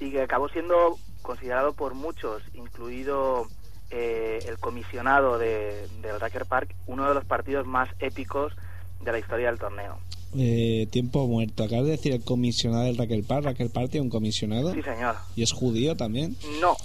[0.00, 3.46] y que acabó siendo considerado por muchos, incluido
[3.90, 8.52] eh, el comisionado de- del Racker Park, uno de los partidos más épicos
[9.00, 9.98] de la historia del torneo.
[10.36, 11.64] Eh, tiempo muerto.
[11.64, 13.44] Acabas de decir el comisionado del Raquel Park.
[13.46, 14.74] Raquel Park tiene un comisionado.
[14.74, 15.16] Sí, señor.
[15.36, 16.36] Y es judío también.
[16.60, 16.76] No,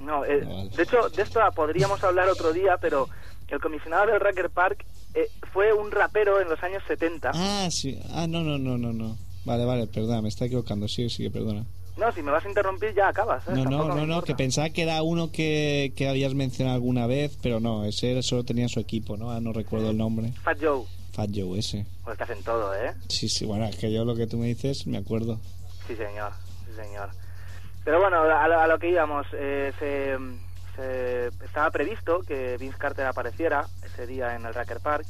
[0.00, 0.24] no.
[0.24, 0.70] eh, vale.
[0.70, 3.08] De hecho, de esto podríamos hablar otro día, pero
[3.48, 4.84] el comisionado del Racker Park
[5.14, 7.32] eh, fue un rapero en los años 70.
[7.34, 7.98] Ah, sí.
[8.12, 9.16] Ah, no, no, no, no, no.
[9.44, 10.88] Vale, vale, perdona, me está equivocando.
[10.88, 11.64] Sí, sí, perdona.
[11.96, 13.42] No, si me vas a interrumpir ya acabas.
[13.48, 13.50] ¿eh?
[13.50, 17.06] No, no, Tampoco no, no, que pensaba que era uno que, que habías mencionado alguna
[17.06, 19.32] vez, pero no, ese solo tenía su equipo, ¿no?
[19.32, 20.32] Ah, no recuerdo el nombre.
[20.44, 20.84] Fat Joe.
[21.12, 21.86] Fat Joe, ese.
[22.04, 22.92] Pues estás en todo, ¿eh?
[23.08, 25.40] Sí, sí, bueno, es que yo lo que tú me dices me acuerdo.
[25.88, 26.32] Sí, señor.
[26.66, 27.10] Sí, señor.
[27.88, 30.14] Pero bueno, a lo, a lo que íbamos, eh, se,
[30.76, 35.06] se- estaba previsto que Vince Carter apareciera ese día en el Racker Park.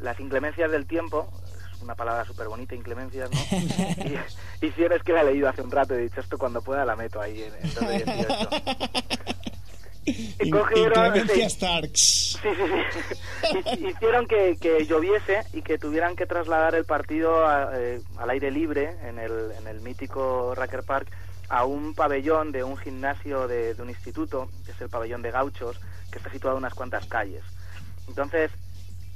[0.00, 1.30] Las inclemencias del tiempo,
[1.72, 3.38] es una palabra súper bonita, inclemencias, ¿no?
[4.60, 6.36] y, y si eres que la he leído hace un rato y he dicho esto
[6.36, 8.48] cuando pueda la meto ahí en, en 218.
[10.40, 11.48] Y cogieron, sí.
[11.50, 12.38] Starks.
[12.42, 12.62] Sí, sí,
[12.92, 13.52] sí.
[13.82, 18.30] Hi- Hicieron que, que lloviese y que tuvieran que trasladar el partido a- eh, al
[18.30, 21.08] aire libre en el, en el mítico Racker Park
[21.48, 25.30] a un pabellón de un gimnasio de, de un instituto, que es el pabellón de
[25.30, 25.78] gauchos,
[26.10, 27.42] que está situado a unas cuantas calles.
[28.08, 28.50] Entonces,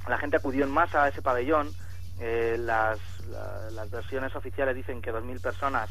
[0.07, 1.69] la gente acudió en masa a ese pabellón.
[2.19, 5.89] eh, las, la- las versiones oficiales dicen que 2.000 personas.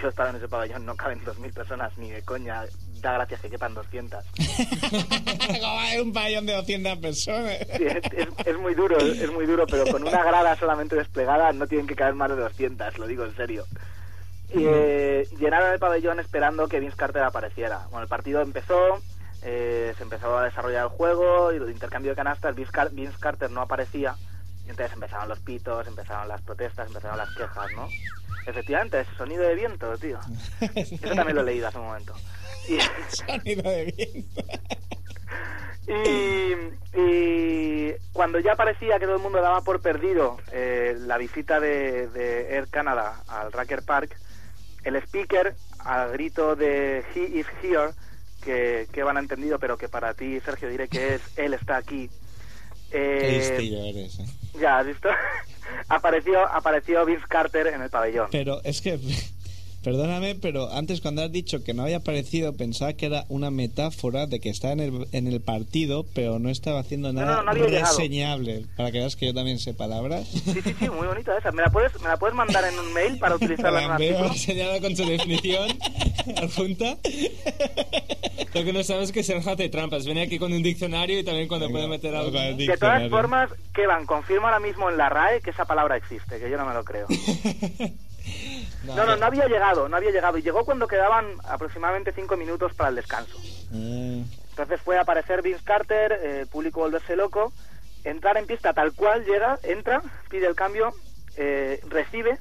[0.00, 2.64] Yo he estado en ese pabellón, no caben 2.000 personas ni de coña.
[3.02, 4.24] Da gracias que quepan 200.
[5.60, 7.58] Como hay un pabellón de 200 personas.
[7.76, 10.96] Sí, es, es- es muy duro, es, es muy duro, pero con una grada solamente
[10.96, 13.64] desplegada no tienen que caber más de 200, lo digo en serio.
[14.50, 17.86] Y eh, llenaron el pabellón esperando que Vince Carter apareciera.
[17.90, 18.98] Bueno, el partido empezó,
[19.42, 23.18] eh, se empezó a desarrollar el juego y el intercambio de canastas, Vince, Car- Vince
[23.20, 24.14] Carter no aparecía,
[24.66, 27.88] y entonces empezaron los pitos, empezaron las protestas, empezaron las quejas, ¿no?
[28.46, 30.18] Efectivamente, ese sonido de viento, tío.
[30.74, 32.14] Eso también lo he leído hace un momento.
[32.68, 32.78] Y,
[33.14, 34.42] Sonido de viento.
[35.86, 41.60] Y, y cuando ya parecía que todo el mundo daba por perdido eh, la visita
[41.60, 44.14] de, de Air Canada al Racker Park,
[44.88, 47.92] el speaker, al grito de He is here,
[48.42, 51.76] que, que van a entendido, pero que para ti, Sergio, diré que es Él está
[51.76, 52.10] aquí.
[52.90, 53.58] Eh,
[53.90, 54.24] eres, ¿eh?
[54.58, 55.08] ya, ¿has visto?
[55.88, 58.28] apareció, apareció Vince Carter en el pabellón.
[58.30, 58.98] Pero es que,
[59.82, 64.26] perdóname, pero antes cuando has dicho que no había aparecido, pensaba que era una metáfora
[64.26, 67.52] de que estaba en el, en el partido, pero no estaba haciendo No, nada no,
[67.52, 67.96] no llegado.
[67.96, 68.66] reseñable.
[68.76, 70.26] Para que veas que yo también sé palabras.
[70.28, 71.52] Sí, sí, sí, muy bonita esa.
[71.52, 73.98] ¿Me la puedes, me la puedes mandar en un mail para utilizarla en un La
[73.98, 74.32] veo artículo?
[74.34, 75.68] enseñada con su definición
[76.36, 76.98] adjunta.
[78.54, 80.04] Lo que no sabes es que Sergio hace trampas.
[80.04, 82.30] Viene aquí con un diccionario y también cuando puede meter algo.
[82.38, 86.50] De todas formas, Kevan, confirma ahora mismo en la RAE que esa palabra existe, que
[86.50, 87.06] yo no me lo creo.
[88.84, 90.38] No, no, no había llegado, no había llegado.
[90.38, 93.36] Y llegó cuando quedaban aproximadamente cinco minutos para el descanso.
[93.72, 97.52] Ah, Entonces fue a aparecer Vince Carter, eh, público volverse loco,
[98.04, 100.92] entrar en pista tal cual llega, entra, pide el cambio,
[101.36, 102.38] eh, recibe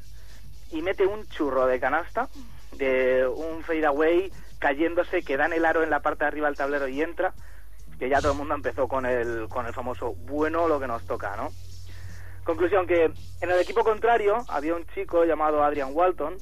[0.72, 2.30] y mete un churro de canasta,
[2.74, 6.58] de un fadeaway cayéndose que da en el aro en la parte de arriba del
[6.58, 7.34] tablero y entra,
[8.00, 11.06] que ya todo el mundo empezó con el, con el famoso bueno lo que nos
[11.06, 11.52] toca, ¿no?
[12.48, 16.38] Conclusión que en el equipo contrario había un chico llamado Adrian Walton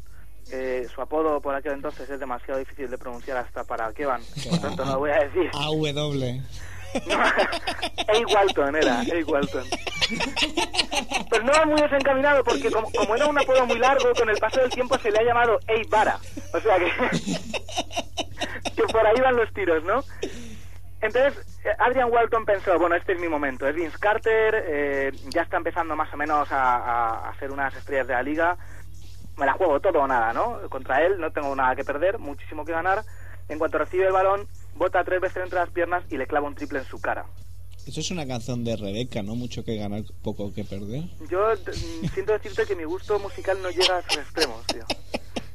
[0.52, 4.60] eh, su apodo por aquel entonces es demasiado difícil de pronunciar hasta para Kevan, por
[4.60, 5.50] tanto no lo voy a decir.
[5.54, 6.42] AW.
[7.10, 8.36] A.
[8.36, 9.06] Walton era, A.
[9.26, 9.64] Walton.
[11.30, 14.38] Pues no va muy desencaminado porque como, como era un apodo muy largo, con el
[14.38, 15.90] paso del tiempo se le ha llamado A.
[15.90, 16.20] Vara.
[16.54, 16.92] O sea que,
[18.76, 20.04] que por ahí van los tiros, ¿no?
[21.06, 23.68] Entonces, eh, Adrian Walton pensó, bueno, este es mi momento.
[23.68, 27.76] Es Vince Carter, eh, ya está empezando más o menos a, a, a ser unas
[27.76, 28.58] estrellas de la liga.
[29.38, 30.62] Me la juego todo o nada, ¿no?
[30.70, 33.04] Contra él no tengo nada que perder, muchísimo que ganar.
[33.50, 36.56] En cuanto recibe el balón, bota tres veces entre las piernas y le clava un
[36.56, 37.26] triple en su cara.
[37.86, 39.36] Eso es una canción de Rebeca, ¿no?
[39.36, 41.04] Mucho que ganar, poco que perder.
[41.30, 44.84] Yo mm, siento decirte que mi gusto musical no llega a sus extremos, tío.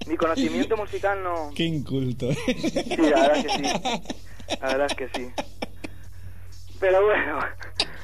[0.06, 1.50] Mi conocimiento musical no...
[1.56, 2.32] Qué inculto.
[2.32, 4.02] Sí, la verdad que sí.
[4.60, 5.30] La verdad es que sí.
[6.78, 7.38] Pero bueno...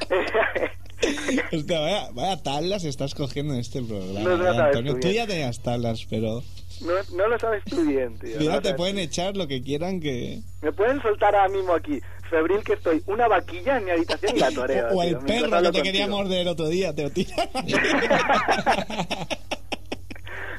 [1.53, 4.20] Hostia, vaya, vaya tablas estás cogiendo en este programa.
[4.20, 6.42] No, no ¿eh, Antonio, tú ya tenías tablas, pero...
[6.80, 8.38] No, no lo sabes tú bien, tío.
[8.38, 10.40] Mira, te pueden echar lo que quieran que...
[10.62, 14.40] Me pueden soltar ahora mismo aquí, febril que estoy, una vaquilla en mi habitación y
[14.40, 14.88] la toreo.
[14.92, 16.22] O el perro que te quería contigo.
[16.22, 17.49] morder el otro día, te lo tiran.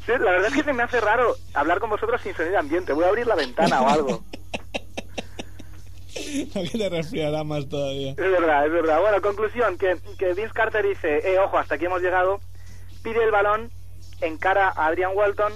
[0.06, 2.94] Sí, la verdad es que se me hace raro hablar con vosotros sin sonido ambiente.
[2.94, 4.24] Voy a abrir la ventana o algo.
[6.56, 8.12] Lo que te resfriará más todavía.
[8.12, 9.00] Es verdad, es verdad.
[9.02, 12.40] Bueno, conclusión, que, que Vince Carter dice, eh, ojo, hasta aquí hemos llegado,
[13.04, 13.72] pide el balón,
[14.22, 15.54] encara a Adrian Walton,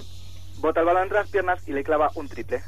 [0.60, 2.62] bota el balón entre las piernas y le clava un triple.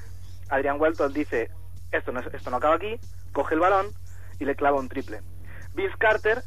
[0.49, 1.49] Adrian Walton dice,
[1.91, 2.95] esto no, es- esto no acaba aquí,
[3.31, 3.87] coge el balón
[4.39, 5.21] y le clava un triple.
[5.75, 6.43] Vince Carter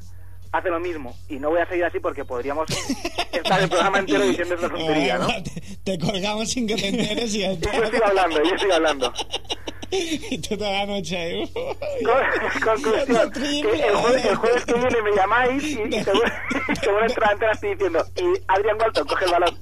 [0.52, 2.66] hace lo mismo, y no voy a seguir así porque podríamos
[3.32, 5.26] estar el programa entero diciendo esta tontería, ¿no?
[5.42, 9.12] te, te colgamos sin que te enteres y, yo sigo hablando, yo sigo hablando.
[9.90, 11.52] Y toda la noche ahí.
[11.52, 16.28] Con- conclusión, el jueves, el jueves que viene me llamáis y, y seguro,
[16.82, 19.58] seguro entrar entera estoy diciendo y Adrián Walton coge el balón,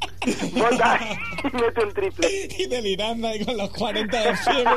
[0.55, 1.01] bota
[1.43, 2.29] y mete un triple.
[2.59, 4.75] y delirando ahí con los 40 de fiebre.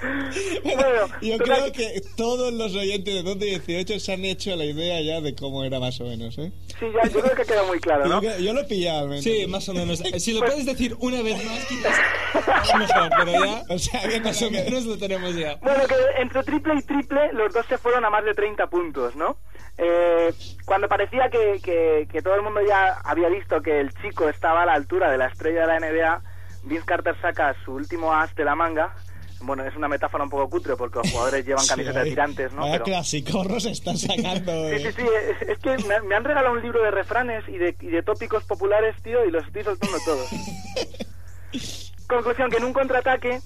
[0.62, 0.82] Bueno,
[1.20, 4.64] Yo total- creo que todos los oyentes de 12 y 18 se han hecho la
[4.64, 6.52] idea ya de cómo era más o menos, ¿eh?
[6.78, 8.20] Sí, ya, yo creo que queda muy claro, Yo, ¿no?
[8.20, 9.24] que- yo lo he pillado al menos.
[9.24, 10.00] Sí, más o menos.
[10.04, 11.96] Eh, Si lo puedes decir una vez más, quizás
[12.78, 15.56] mejor, pero ya O sea, que más o menos lo tenemos ya.
[15.56, 19.16] Bueno, que entre triple y triple los dos se fueron a más de 30 puntos,
[19.16, 19.36] ¿no?
[19.78, 20.32] Eh,
[20.64, 24.62] cuando parecía que, que, que todo el mundo ya había visto que el chico estaba
[24.62, 26.22] a la altura de la estrella de la NBA,
[26.64, 28.94] Vince Carter saca su último as de la manga.
[29.40, 32.52] Bueno, es una metáfora un poco cutre porque los jugadores llevan Sí, camisetas de tirantes,
[32.52, 32.62] ¿no?
[32.62, 34.68] Pero- clasicorros están sacando.
[34.70, 35.02] Sí, sí, sí,
[35.40, 38.02] es, es que me, me han regalado un libro de refranes y de, y de
[38.02, 40.28] tópicos populares, tío, y los estoy soltando todos.
[42.08, 43.40] Conclusión, que en un contraataque,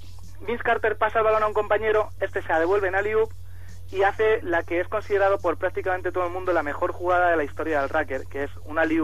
[0.46, 3.14] Vince Carter pasa el balón a un compañero, este se la devuelve en alley
[3.90, 7.36] y hace la que es considerado por prácticamente todo el mundo la mejor jugada de
[7.36, 8.98] la historia del racker, que es un alley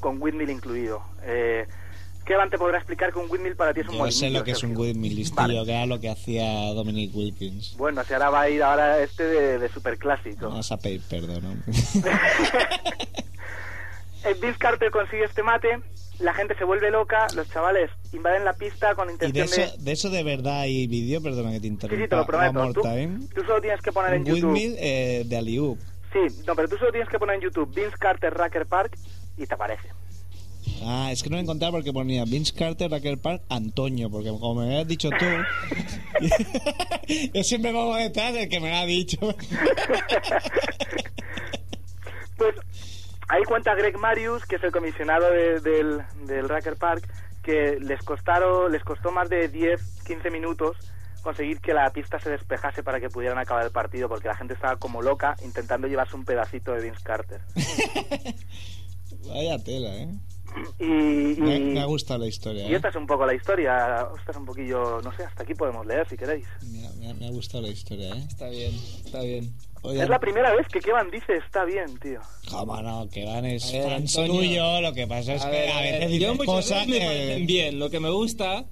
[0.00, 1.02] con windmill incluido.
[1.22, 1.66] Eh,
[2.24, 4.52] Kevin te podrá explicar que un windmill para ti es un Yo sé lo que
[4.52, 5.64] es un windmill listillo, Vale.
[5.64, 7.76] que era lo que hacía Dominic Wilkins.
[7.76, 10.48] Bueno, si ahora va a ir ahora este de, de superclásico.
[10.48, 11.44] Vamos a pedir perdón.
[11.44, 11.72] hombre.
[14.24, 15.80] Eh, Vince Carter consigue este mate,
[16.20, 19.64] la gente se vuelve loca, los chavales invaden la pista con y de intención de...
[19.64, 22.04] eso, de eso de verdad hay vídeo, perdona que te Sí, interrumpa.
[22.04, 22.72] sí, te lo prometo.
[22.72, 22.82] Tú,
[23.34, 24.52] tú solo tienes que poner en YouTube...
[24.52, 25.76] windmill eh, de Aliup.
[26.12, 28.96] Sí, no, pero tú solo tienes que poner en YouTube Vince Carter Racker Park
[29.36, 29.88] y te aparece.
[30.84, 34.56] Ah, es que no lo encontraba porque ponía Vince Carter, Raquel Park, Antonio, porque como
[34.56, 35.26] me habías dicho tú,
[37.34, 39.18] yo siempre pongo detrás del que me lo ha dicho.
[42.36, 42.54] Pues
[43.28, 47.06] ahí cuenta Greg Marius, que es el comisionado de- del, del Racker Park,
[47.42, 50.76] que les costaron, les costó más de 10, 15 minutos
[51.22, 54.54] conseguir que la pista se despejase para que pudieran acabar el partido, porque la gente
[54.54, 57.40] estaba como loca intentando llevarse un pedacito de Vince Carter.
[59.28, 60.08] Vaya tela, ¿eh?
[60.78, 62.76] Y, y- Me, me ha gustado la historia, y ¿eh?
[62.76, 65.86] esta es un poco la historia, esta es un poquillo, no sé, hasta aquí podemos
[65.86, 66.46] leer si queréis.
[66.70, 68.24] Me, ha- me ha- me ha gustado la historia, ¿eh?
[68.28, 68.72] Está bien,
[69.04, 69.52] está bien.
[69.84, 72.20] Oye, Es la primera vez que Kevan dice está bien, tío.
[72.50, 73.08] ¿Cómo no?
[73.10, 74.40] Que Van es ver, fans Antonio.
[74.40, 77.44] tuyo, lo que pasa es A que ver, a, veces dices cosas veces me que...
[77.46, 77.78] bien.
[77.80, 78.64] Lo que me gusta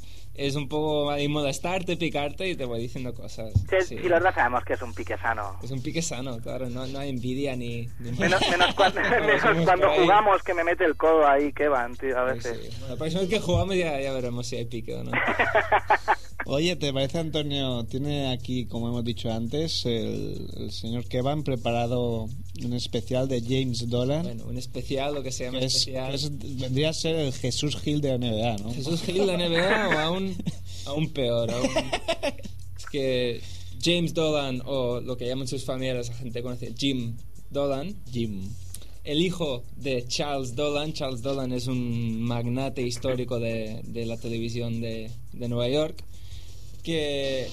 [0.47, 3.53] es un poco ahí molestarte, picarte y te voy diciendo cosas.
[3.69, 3.99] Sí, Sí.
[3.99, 5.57] sí, la verdad sabemos que es un pique sano.
[5.63, 7.89] Es un pique sano, claro, no, no hay envidia ni...
[7.99, 12.19] ni Menos, menos cuando, menos cuando jugamos que me mete el codo ahí, Kevan, tío,
[12.19, 12.59] a veces.
[12.63, 12.69] sí.
[12.79, 15.11] Bueno, la próxima vez que jugamos ya, ya veremos si hay pique o no.
[16.47, 17.85] Oye, ¿te parece, Antonio?
[17.85, 22.29] Tiene aquí, como hemos dicho antes, el, el señor Kevan preparado
[22.65, 24.23] un especial de James Dolan.
[24.23, 26.11] Bueno, un especial, lo que se llama que es, especial.
[26.11, 28.73] que es- vendría a ser el Jesús Gil de la NBA, ¿no?
[28.75, 30.35] Jesús Gil de NBA o aún,
[30.87, 31.51] aún peor.
[31.51, 31.69] aún-
[32.77, 33.41] Es que
[33.83, 37.17] James Dolan, o lo que llaman sus familiares, la gente conoce, Jim
[37.51, 38.43] Dolan, Jim.
[39.05, 40.93] el hijo de Charles Dolan.
[40.95, 46.03] Charles Dolan es un magnate histórico de, de la televisión de, de Nueva York.
[46.83, 47.49] Que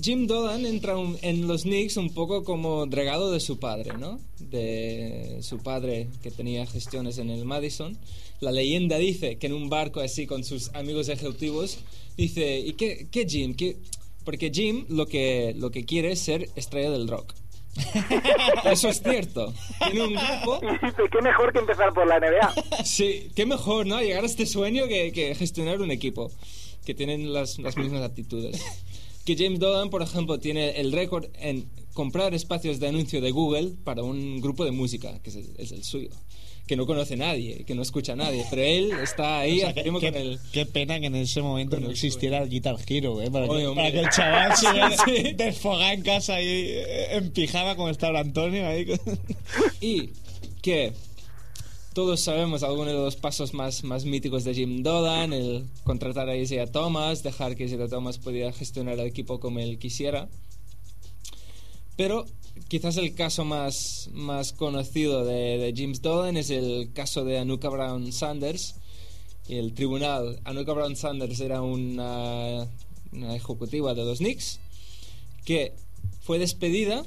[0.00, 4.20] Jim Dolan entra un- en los Knicks un poco como regalo de su padre, ¿no?
[4.38, 7.98] De su padre que tenía gestiones en el Madison.
[8.40, 11.78] La leyenda dice que en un barco así con sus amigos ejecutivos,
[12.16, 13.54] dice, ¿y qué, qué Jim?
[13.54, 13.76] ¿Qué?
[14.24, 17.34] Porque Jim lo que, lo que quiere es ser estrella del rock.
[18.64, 19.52] Eso es cierto.
[19.90, 22.84] Tiene un grupo qué mejor que empezar por la NBA.
[22.84, 24.00] Sí, qué mejor, ¿no?
[24.00, 26.30] Llegar a este sueño que, que gestionar un equipo
[26.90, 28.60] que tienen las, las mismas actitudes.
[29.24, 33.74] Que James Dolan, por ejemplo, tiene el récord en comprar espacios de anuncio de Google
[33.84, 36.08] para un grupo de música, que es el, es el suyo.
[36.66, 39.74] Que no conoce nadie, que no escucha a nadie, pero él está ahí O sea,
[39.74, 40.38] que- afirmo qué, con el...
[40.52, 43.30] qué pena que en ese momento con no existiera el Guitar Hero, ¿eh?
[43.30, 47.76] Para, Oye, que, para que el chaval se desfogara en casa ahí eh, en pijama
[47.76, 48.86] como está ahora Antonio ahí.
[49.80, 50.10] Y
[50.62, 50.92] que
[51.92, 56.36] todos sabemos algunos de los pasos más, más míticos de Jim Dolan, el contratar a
[56.36, 60.28] Isaiah Thomas, dejar que Isaiah Thomas pudiera gestionar el equipo como él quisiera.
[61.96, 62.26] Pero
[62.68, 67.68] quizás el caso más, más conocido de, de James Dolan es el caso de Anuka
[67.68, 68.76] Brown Sanders.
[69.48, 72.68] Y el tribunal, Anuka Brown Sanders era una,
[73.12, 74.60] una ejecutiva de los Knicks
[75.44, 75.72] que
[76.20, 77.04] fue despedida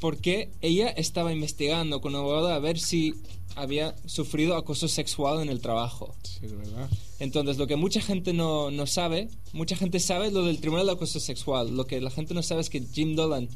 [0.00, 3.14] porque ella estaba investigando con un abogado a ver si
[3.56, 6.14] había sufrido acoso sexual en el trabajo.
[6.22, 6.88] Sí, es verdad.
[7.18, 10.92] Entonces, lo que mucha gente no, no sabe, mucha gente sabe lo del tribunal de
[10.92, 11.74] acoso sexual.
[11.76, 13.48] Lo que la gente no sabe es que Jim Dolan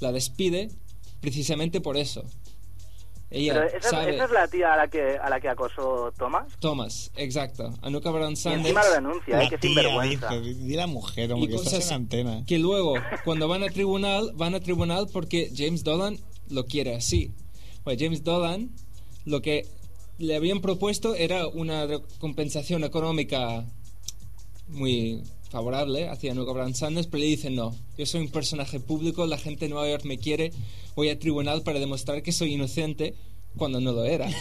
[0.00, 0.70] la despide
[1.20, 2.24] precisamente por eso.
[3.30, 4.14] Ella Pero esa, sabe.
[4.14, 6.46] esa es la tía a la que, a la que acosó Thomas.
[6.60, 7.72] Thomas, exacto.
[7.82, 8.64] Anuka Brown Y Sanders.
[8.66, 9.44] encima lo denuncia, ¿eh?
[9.44, 10.28] La Qué tía, sinvergüenza.
[10.40, 12.44] dice, di la mujer, y hombre, que cosas en antena.
[12.46, 12.94] que luego
[13.24, 17.32] cuando van a tribunal van a tribunal porque James Dolan lo quiere así
[17.82, 18.70] pues James Dolan
[19.24, 19.66] lo que
[20.18, 21.86] le habían propuesto era una
[22.18, 23.64] compensación económica
[24.68, 29.26] muy favorable hacia Nuka Brown Sanders pero le dicen no yo soy un personaje público
[29.26, 30.52] la gente de Nueva York me quiere
[30.94, 33.14] voy a tribunal para demostrar que soy inocente
[33.56, 34.28] cuando no lo era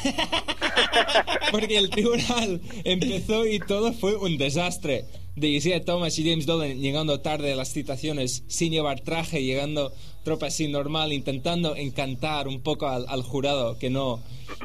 [1.54, 5.06] porque el tribunal empezó y todo fue un desastre.
[5.36, 9.94] De Isaiah Thomas y James Dolan llegando tarde a las citaciones sin llevar traje, llegando
[10.24, 14.22] tropa así normal, intentando encantar un poco al, al jurado que no,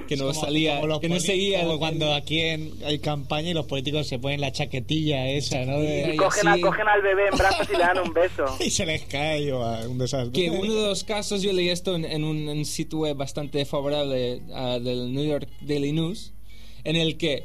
[0.07, 1.61] que no Como- salía, como que no seguía.
[1.61, 5.65] como el- cuando aquí en- hay campaña y los políticos se ponen la chaquetilla esa,
[5.65, 5.81] ¿no?
[5.81, 8.13] De- Y Y cogen, así- a- cogen al bebé en brazos y le dan un
[8.13, 8.45] beso.
[8.65, 10.33] y se les cae o a un desastre.
[10.33, 13.65] que uno de los casos, yo leí esto en, en un en sitio web bastante
[13.65, 16.33] favorable ah, del New York Daily News,
[16.85, 17.45] en el que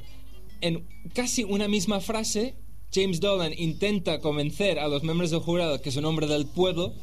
[0.61, 2.53] en casi una misma frase,
[2.93, 6.93] James Dolan intenta convencer a los miembros del jurado que es un hombre del pueblo,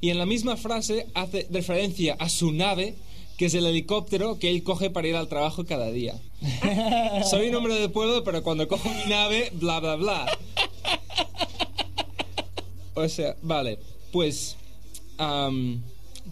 [0.00, 2.94] y en la misma frase hace referencia a su nave,
[3.36, 6.20] que es el helicóptero que él coge para ir al trabajo cada día.
[7.30, 10.26] Soy un hombre del pueblo, pero cuando cojo mi nave, bla, bla, bla.
[12.94, 13.78] O sea, vale,
[14.12, 14.56] pues
[15.18, 15.82] am,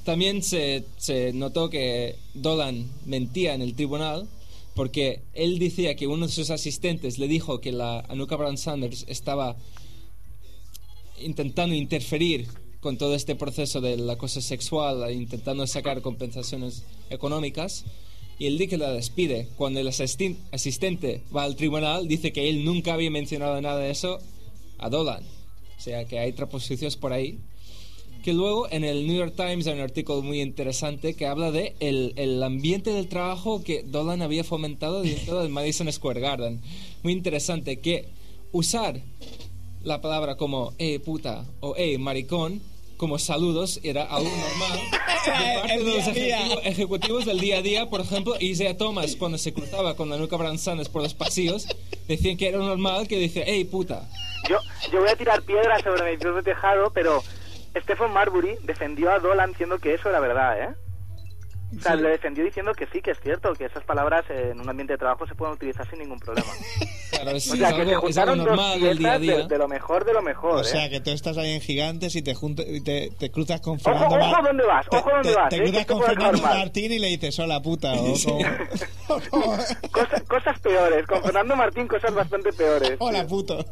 [0.05, 4.29] también se, se notó que Dolan mentía en el tribunal
[4.75, 9.05] porque él decía que uno de sus asistentes le dijo que la Anuka Brown Sanders
[9.09, 9.57] estaba
[11.21, 12.47] intentando interferir
[12.81, 17.85] con todo este proceso del acoso sexual, intentando sacar compensaciones económicas,
[18.39, 22.65] y el que la despide, cuando el asisten- asistente va al tribunal, dice que él
[22.65, 24.21] nunca había mencionado nada de eso
[24.79, 25.25] a Dolan.
[25.77, 27.39] O sea que hay traposiciones por ahí.
[28.23, 31.75] Que luego en el New York Times hay un artículo muy interesante que habla de
[31.81, 36.61] el, el ambiente del trabajo que Dolan había fomentado dentro del Madison Square Garden.
[37.03, 38.09] Muy interesante que
[38.53, 39.01] usar
[39.83, 42.61] la palabra como eh puta o eh maricón
[42.97, 47.89] como saludos era algo normal de parte de los ejecutivo- ejecutivos del día a día.
[47.89, 51.67] Por ejemplo, Isaiah Thomas cuando se cruzaba con la nuca Brown Sanders por los pasillos
[52.09, 54.09] decían que era normal que decía hey puta.
[54.49, 54.59] Yo,
[54.93, 57.23] yo voy a tirar piedras sobre mi propio tejado, pero
[57.83, 60.75] Stephen Marbury defendió a Dolan diciendo que eso era verdad, ¿eh?
[61.77, 62.03] O sea, Sí.
[62.03, 64.95] le defendió diciendo que sí, que es cierto, que esas palabras eh, en un ambiente
[64.95, 66.49] de trabajo se pueden utilizar sin ningún problema.
[67.11, 69.15] Claro, es, o sea, es que se algo, es algo juntaron dos normal del día
[69.15, 69.49] a piezas de, día.
[69.49, 70.91] de lo mejor de lo mejor, O sea, ¿eh?
[70.91, 73.83] que tú estás ahí en Gigantes y te, junta- y te, te cruzas con Ojo,
[73.85, 74.87] Fernando ojo, Mar- ¿dónde vas?
[74.91, 75.49] Ojo, ¿dónde te- vas?
[75.49, 75.63] Te eh?
[75.63, 76.43] cruzas con Fernando.
[76.43, 77.95] Martín y le dices, hola puta.
[77.95, 78.39] O como-
[79.31, 79.57] o
[79.91, 81.07] Cosa- cosas peores.
[81.07, 82.97] Con Fernando Martín, cosas bastante peores.
[82.99, 83.59] hola puto.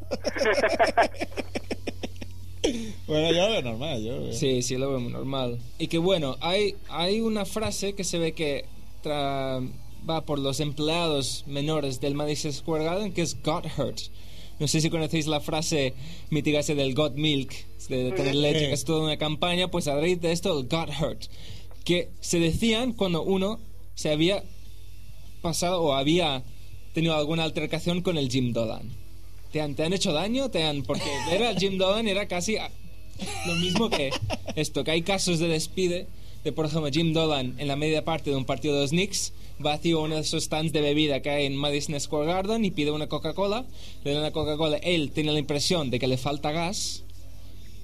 [3.07, 4.03] bueno, yo lo veo normal.
[4.05, 4.33] Yo, veo.
[4.33, 5.59] Sí, sí, lo veo muy normal.
[5.79, 8.65] Y que bueno, hay, hay una frase que se ve que
[9.03, 9.69] tra-
[10.09, 13.99] va por los empleados menores del Madison Square Garden que es got hurt.
[14.59, 15.93] No sé si conocéis la frase
[16.31, 17.53] mítica del got milk,
[17.89, 20.89] de tener leche, que es toda una campaña, pues a raíz de esto, el got
[21.01, 21.25] hurt.
[21.85, 23.61] Que se decían cuando uno
[23.95, 24.43] se había
[25.43, 26.43] pasado o había
[26.95, 28.91] tenido alguna altercación con el Jim Dolan.
[29.53, 30.51] ¿Te han, te han hecho daño?
[30.51, 32.57] ¿Te han, porque ver al Jim Dolan era casi
[33.47, 34.11] lo mismo que
[34.55, 36.07] esto, que hay casos de despide
[36.45, 39.33] de, por ejemplo, Jim Dolan en la media parte de un partido de los Knicks
[39.65, 42.71] va hacia uno de esos stands de bebida que hay en Madison Square Garden y
[42.71, 43.65] pide una Coca-Cola,
[44.05, 47.03] le dan la Coca-Cola, él tiene la impresión de que le falta gas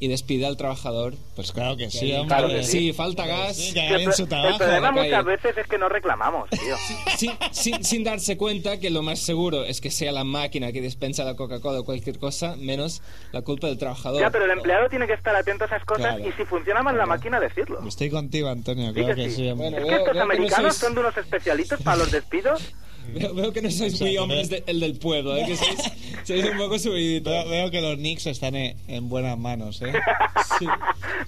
[0.02, 1.14] y despide al trabajador.
[1.36, 2.26] Pues claro que sí, hombre.
[2.36, 3.56] Claro que sí, falta gas.
[3.56, 4.58] Sí, que El, hagan su el trabajo.
[4.58, 5.04] problema la calle.
[5.10, 6.76] muchas veces es que no reclamamos, tío.
[7.16, 10.80] sin, sin- sin darse cuenta que lo más seguro es que sea la máquina que
[10.80, 13.00] dispensa la Coca-Cola o cualquier cosa, menos
[13.30, 14.20] la culpa del trabajador.
[14.20, 16.28] Ya, pero el empleado tiene que estar atento a esas cosas Claro.
[16.28, 17.86] y si funciona mal la máquina, decirlo.
[17.86, 19.36] Estoy contigo, Antonio, Sí claro que que sí.
[19.36, 19.52] sí.
[19.52, 22.10] Bueno, Es que Veo- estos que no americanos sois- son de unos especialitos para los
[22.10, 22.74] despidos.
[23.14, 25.44] Veo, veo que no sois muy hombres de- el del pueblo, ¿eh?
[25.46, 25.92] que sois,
[26.24, 27.32] sois un poco subiditos.
[27.32, 29.92] Veo, veo que los Knicks están en, en buenas manos, ¿eh?
[30.58, 30.66] Sí.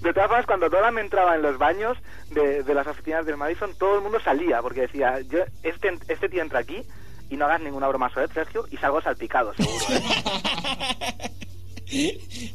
[0.01, 1.97] De todas formas, cuando Dolan entraba en los baños
[2.31, 6.29] de, de las oficinas del Madison, todo el mundo salía porque decía, yo este, este
[6.29, 6.81] tío entra aquí
[7.29, 9.85] y no hagas ninguna broma sobre Sergio, y salgo salpicado, seguro.
[9.89, 11.31] ¿eh?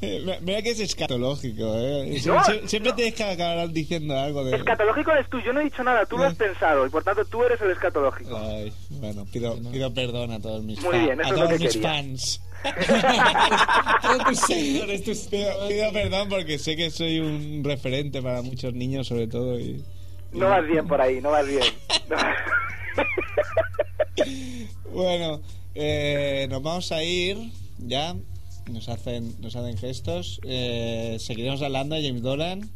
[0.03, 2.21] Eh, Mira que es escatológico, ¿eh?
[2.27, 2.97] No, sie- Siempre no.
[2.97, 4.57] tienes que acabar diciendo algo de...
[4.57, 7.25] Escatológico eres tú, yo no he dicho nada, tú lo has pensado y por tanto
[7.25, 8.37] tú eres el escatológico.
[8.37, 11.53] Ay, bueno, pido, pido perdón a todos mis, Muy bien, eso a es lo todos
[11.59, 11.89] que mis quería.
[11.91, 12.43] fans.
[14.03, 18.75] Todos tus seguidores, tus- Pido, pido perdón porque sé que soy un referente para muchos
[18.75, 19.59] niños, sobre todo.
[19.59, 19.83] Y,
[20.33, 21.63] No vas bien por ahí, no vas bien.
[24.93, 25.41] Bueno,
[25.75, 27.39] eh, nos vamos a ir
[27.79, 28.15] ya.
[28.71, 30.41] Nos hacen, nos hacen gestos.
[30.45, 32.71] Eh, seguiremos hablando de James Dolan.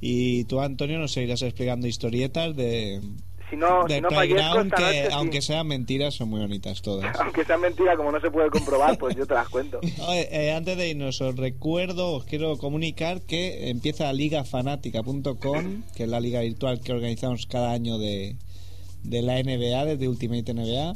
[0.00, 3.00] Y tú, Antonio, nos seguirás explicando historietas de,
[3.48, 5.12] si no, de si no fallezco Playground esta que, noche, sí.
[5.12, 7.16] aunque sean mentiras, son muy bonitas todas.
[7.20, 9.80] Aunque sea mentira, como no se puede comprobar, pues yo te las cuento.
[10.08, 16.08] Oye, eh, antes de irnos, os recuerdo, os quiero comunicar que empieza ligafanática.com, que es
[16.08, 18.36] la liga virtual que organizamos cada año de,
[19.02, 20.94] de la NBA, desde Ultimate NBA.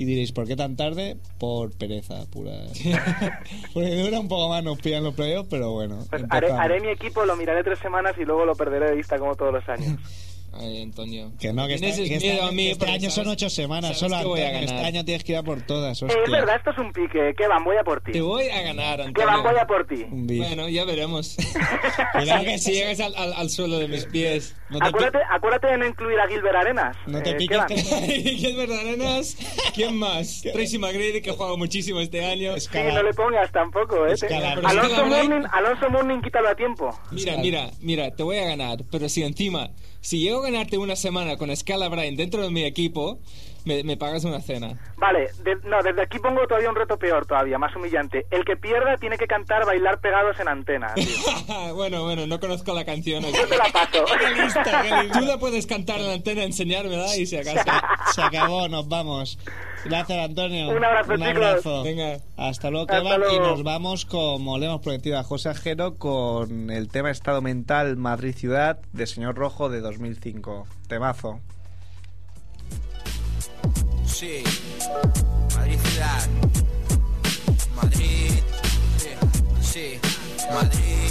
[0.00, 1.18] Y diréis, ¿por qué tan tarde?
[1.38, 2.52] Por pereza pura.
[3.74, 5.98] Porque dura un poco más, nos pillan los playoffs, pero bueno.
[6.08, 9.18] Pues haré, haré mi equipo, lo miraré tres semanas y luego lo perderé de vista
[9.18, 9.98] como todos los años.
[10.52, 11.32] Ay, Antonio.
[11.38, 13.32] Que no, que, este, que este miedo año, a mí que este año son sabes-
[13.36, 14.84] ocho semanas, solo que voy a este ganar.
[14.86, 16.22] año tienes que ir a por todas, Eh, hostia.
[16.24, 17.34] es verdad, esto es un pique.
[17.36, 17.62] ¿Qué van?
[17.64, 18.12] Voy a por ti.
[18.12, 19.26] Te voy a ganar, ¿Qué Antonio.
[19.28, 19.42] van?
[19.44, 20.04] Voy a por ti.
[20.10, 21.36] Bueno, ya veremos.
[22.12, 24.56] Cuidado si, que si llegas al, al- al suelo de mis pies.
[24.70, 26.96] No Acuérdate, acuérdate de no incluir a Gilbert Arenas.
[27.06, 29.36] No te Eh, ¿qué piques que- ¿Quién verdad, nenas?
[29.74, 30.42] ¿Quién más?
[30.52, 32.54] Tracy McGrady, que ha jugado muchísimo este año.
[32.56, 34.12] Es Sí, no le pongas tampoco, ¿eh?
[34.14, 36.98] Escala- Pero Alonso, Mourning, Alonso Mourning, quítalo a tiempo.
[37.10, 38.78] Mira, mira, mira, te voy a ganar.
[38.90, 39.70] Pero si encima,
[40.00, 43.20] si llego a ganarte una semana con Scala Bryan dentro de mi equipo,
[43.64, 44.78] me, me pagas una cena.
[44.96, 48.26] Vale, de- no, desde aquí pongo todavía un reto peor todavía, más humillante.
[48.30, 51.06] El que pierda tiene que cantar Bailar pegados en antena, tío.
[51.74, 53.22] bueno, bueno, no conozco la canción.
[53.24, 54.04] Yo te la paso.
[55.12, 57.70] Tú la puedes cantar en la antena, enseñármela y si acaso.
[58.14, 59.38] Se acabó, nos vamos.
[59.84, 60.68] Gracias, Antonio.
[60.70, 61.28] Un abrazo, chicos.
[61.28, 61.82] abrazo.
[61.82, 62.18] Venga.
[62.36, 63.20] Hasta luego, Hasta Kevan.
[63.22, 63.46] Y luego.
[63.46, 68.78] nos vamos, como le hemos prometido a José Ajero, con el tema Estado Mental Madrid-Ciudad
[68.92, 70.66] de Señor Rojo de 2005.
[70.88, 71.40] Temazo.
[74.12, 74.42] Sí,
[75.56, 76.28] Madrid ciudad.
[77.74, 78.42] Madrid,
[79.62, 79.98] sí,
[80.52, 81.09] Madrid,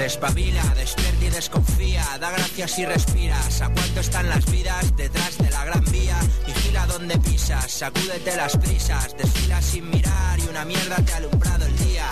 [0.00, 3.60] Despabila, despierta y desconfía, da gracias y respiras.
[3.60, 6.18] ¿A cuánto están las vidas detrás de la gran vía?
[6.46, 11.66] Vigila donde pisas, sacúdete las prisas, desfila sin mirar y una mierda te ha alumbrado
[11.66, 12.06] el día.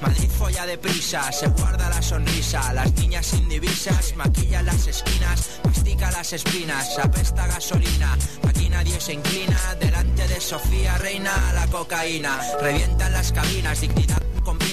[0.00, 6.12] Madrid folla deprisa, se guarda la sonrisa, las niñas sin divisas maquillan las esquinas, mastica
[6.12, 8.16] las espinas, apesta gasolina,
[8.46, 14.23] aquí nadie se inclina, delante de Sofía reina la cocaína, revientan las cabinas, dignidad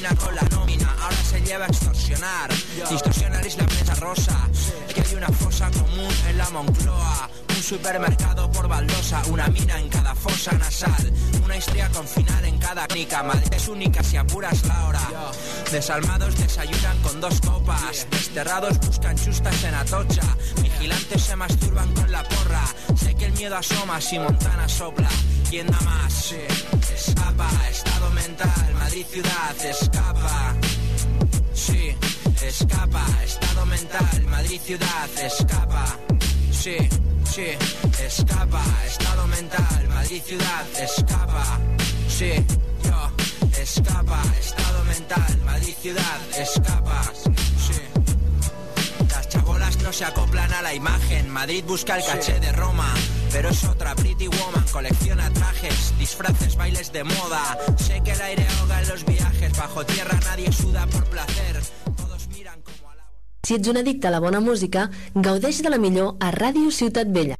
[0.02, 2.50] combina con la nómina, ahora se lleva a extorsionar.
[2.90, 4.50] Distorsionar es la prensa rosa,
[4.94, 7.30] que hay una fosa común en la Moncloa.
[7.50, 11.12] Un supermercado por baldosa, una mina en cada fosa nasal.
[11.44, 13.24] Una historia con final en cada clínica.
[13.24, 15.02] Madrid es única si apuras la hora.
[15.72, 18.08] Desalmados desayunan con dos copas.
[18.10, 20.36] Desterrados buscan chustas en Atocha.
[20.62, 22.64] Vigilantes se masturban con la porra.
[22.96, 25.10] Sé que el miedo asoma si Montana sopla.
[25.50, 26.34] ¿Quién da más?
[26.94, 30.56] Escapa, estado mental, Madrid ciudad, escapa.
[31.54, 31.96] Sí,
[32.44, 35.86] escapa, estado mental, Madrid ciudad, escapa.
[36.52, 36.78] Sí,
[37.24, 37.46] sí,
[38.04, 41.60] escapa, estado mental, Madrid ciudad, escapa.
[42.08, 42.32] Sí,
[42.84, 43.12] yo,
[43.60, 47.04] escapa, estado mental, Madrid ciudad, escapa.
[47.58, 47.82] Sí.
[49.10, 51.30] Las chabolas no se acoplan a la imagen.
[51.30, 52.94] Madrid busca el caché de Roma.
[53.32, 57.58] pero es otra Pretty Woman, colecciona trajes, disfraces, bailes de moda.
[57.78, 61.62] Sé que el aire ahoga en los viajes, bajo tierra nadie suda por placer.
[63.44, 64.84] Si ets un addicte a la bona música,
[65.16, 67.40] gaudeix de la millor a Ràdio Ciutat Vella.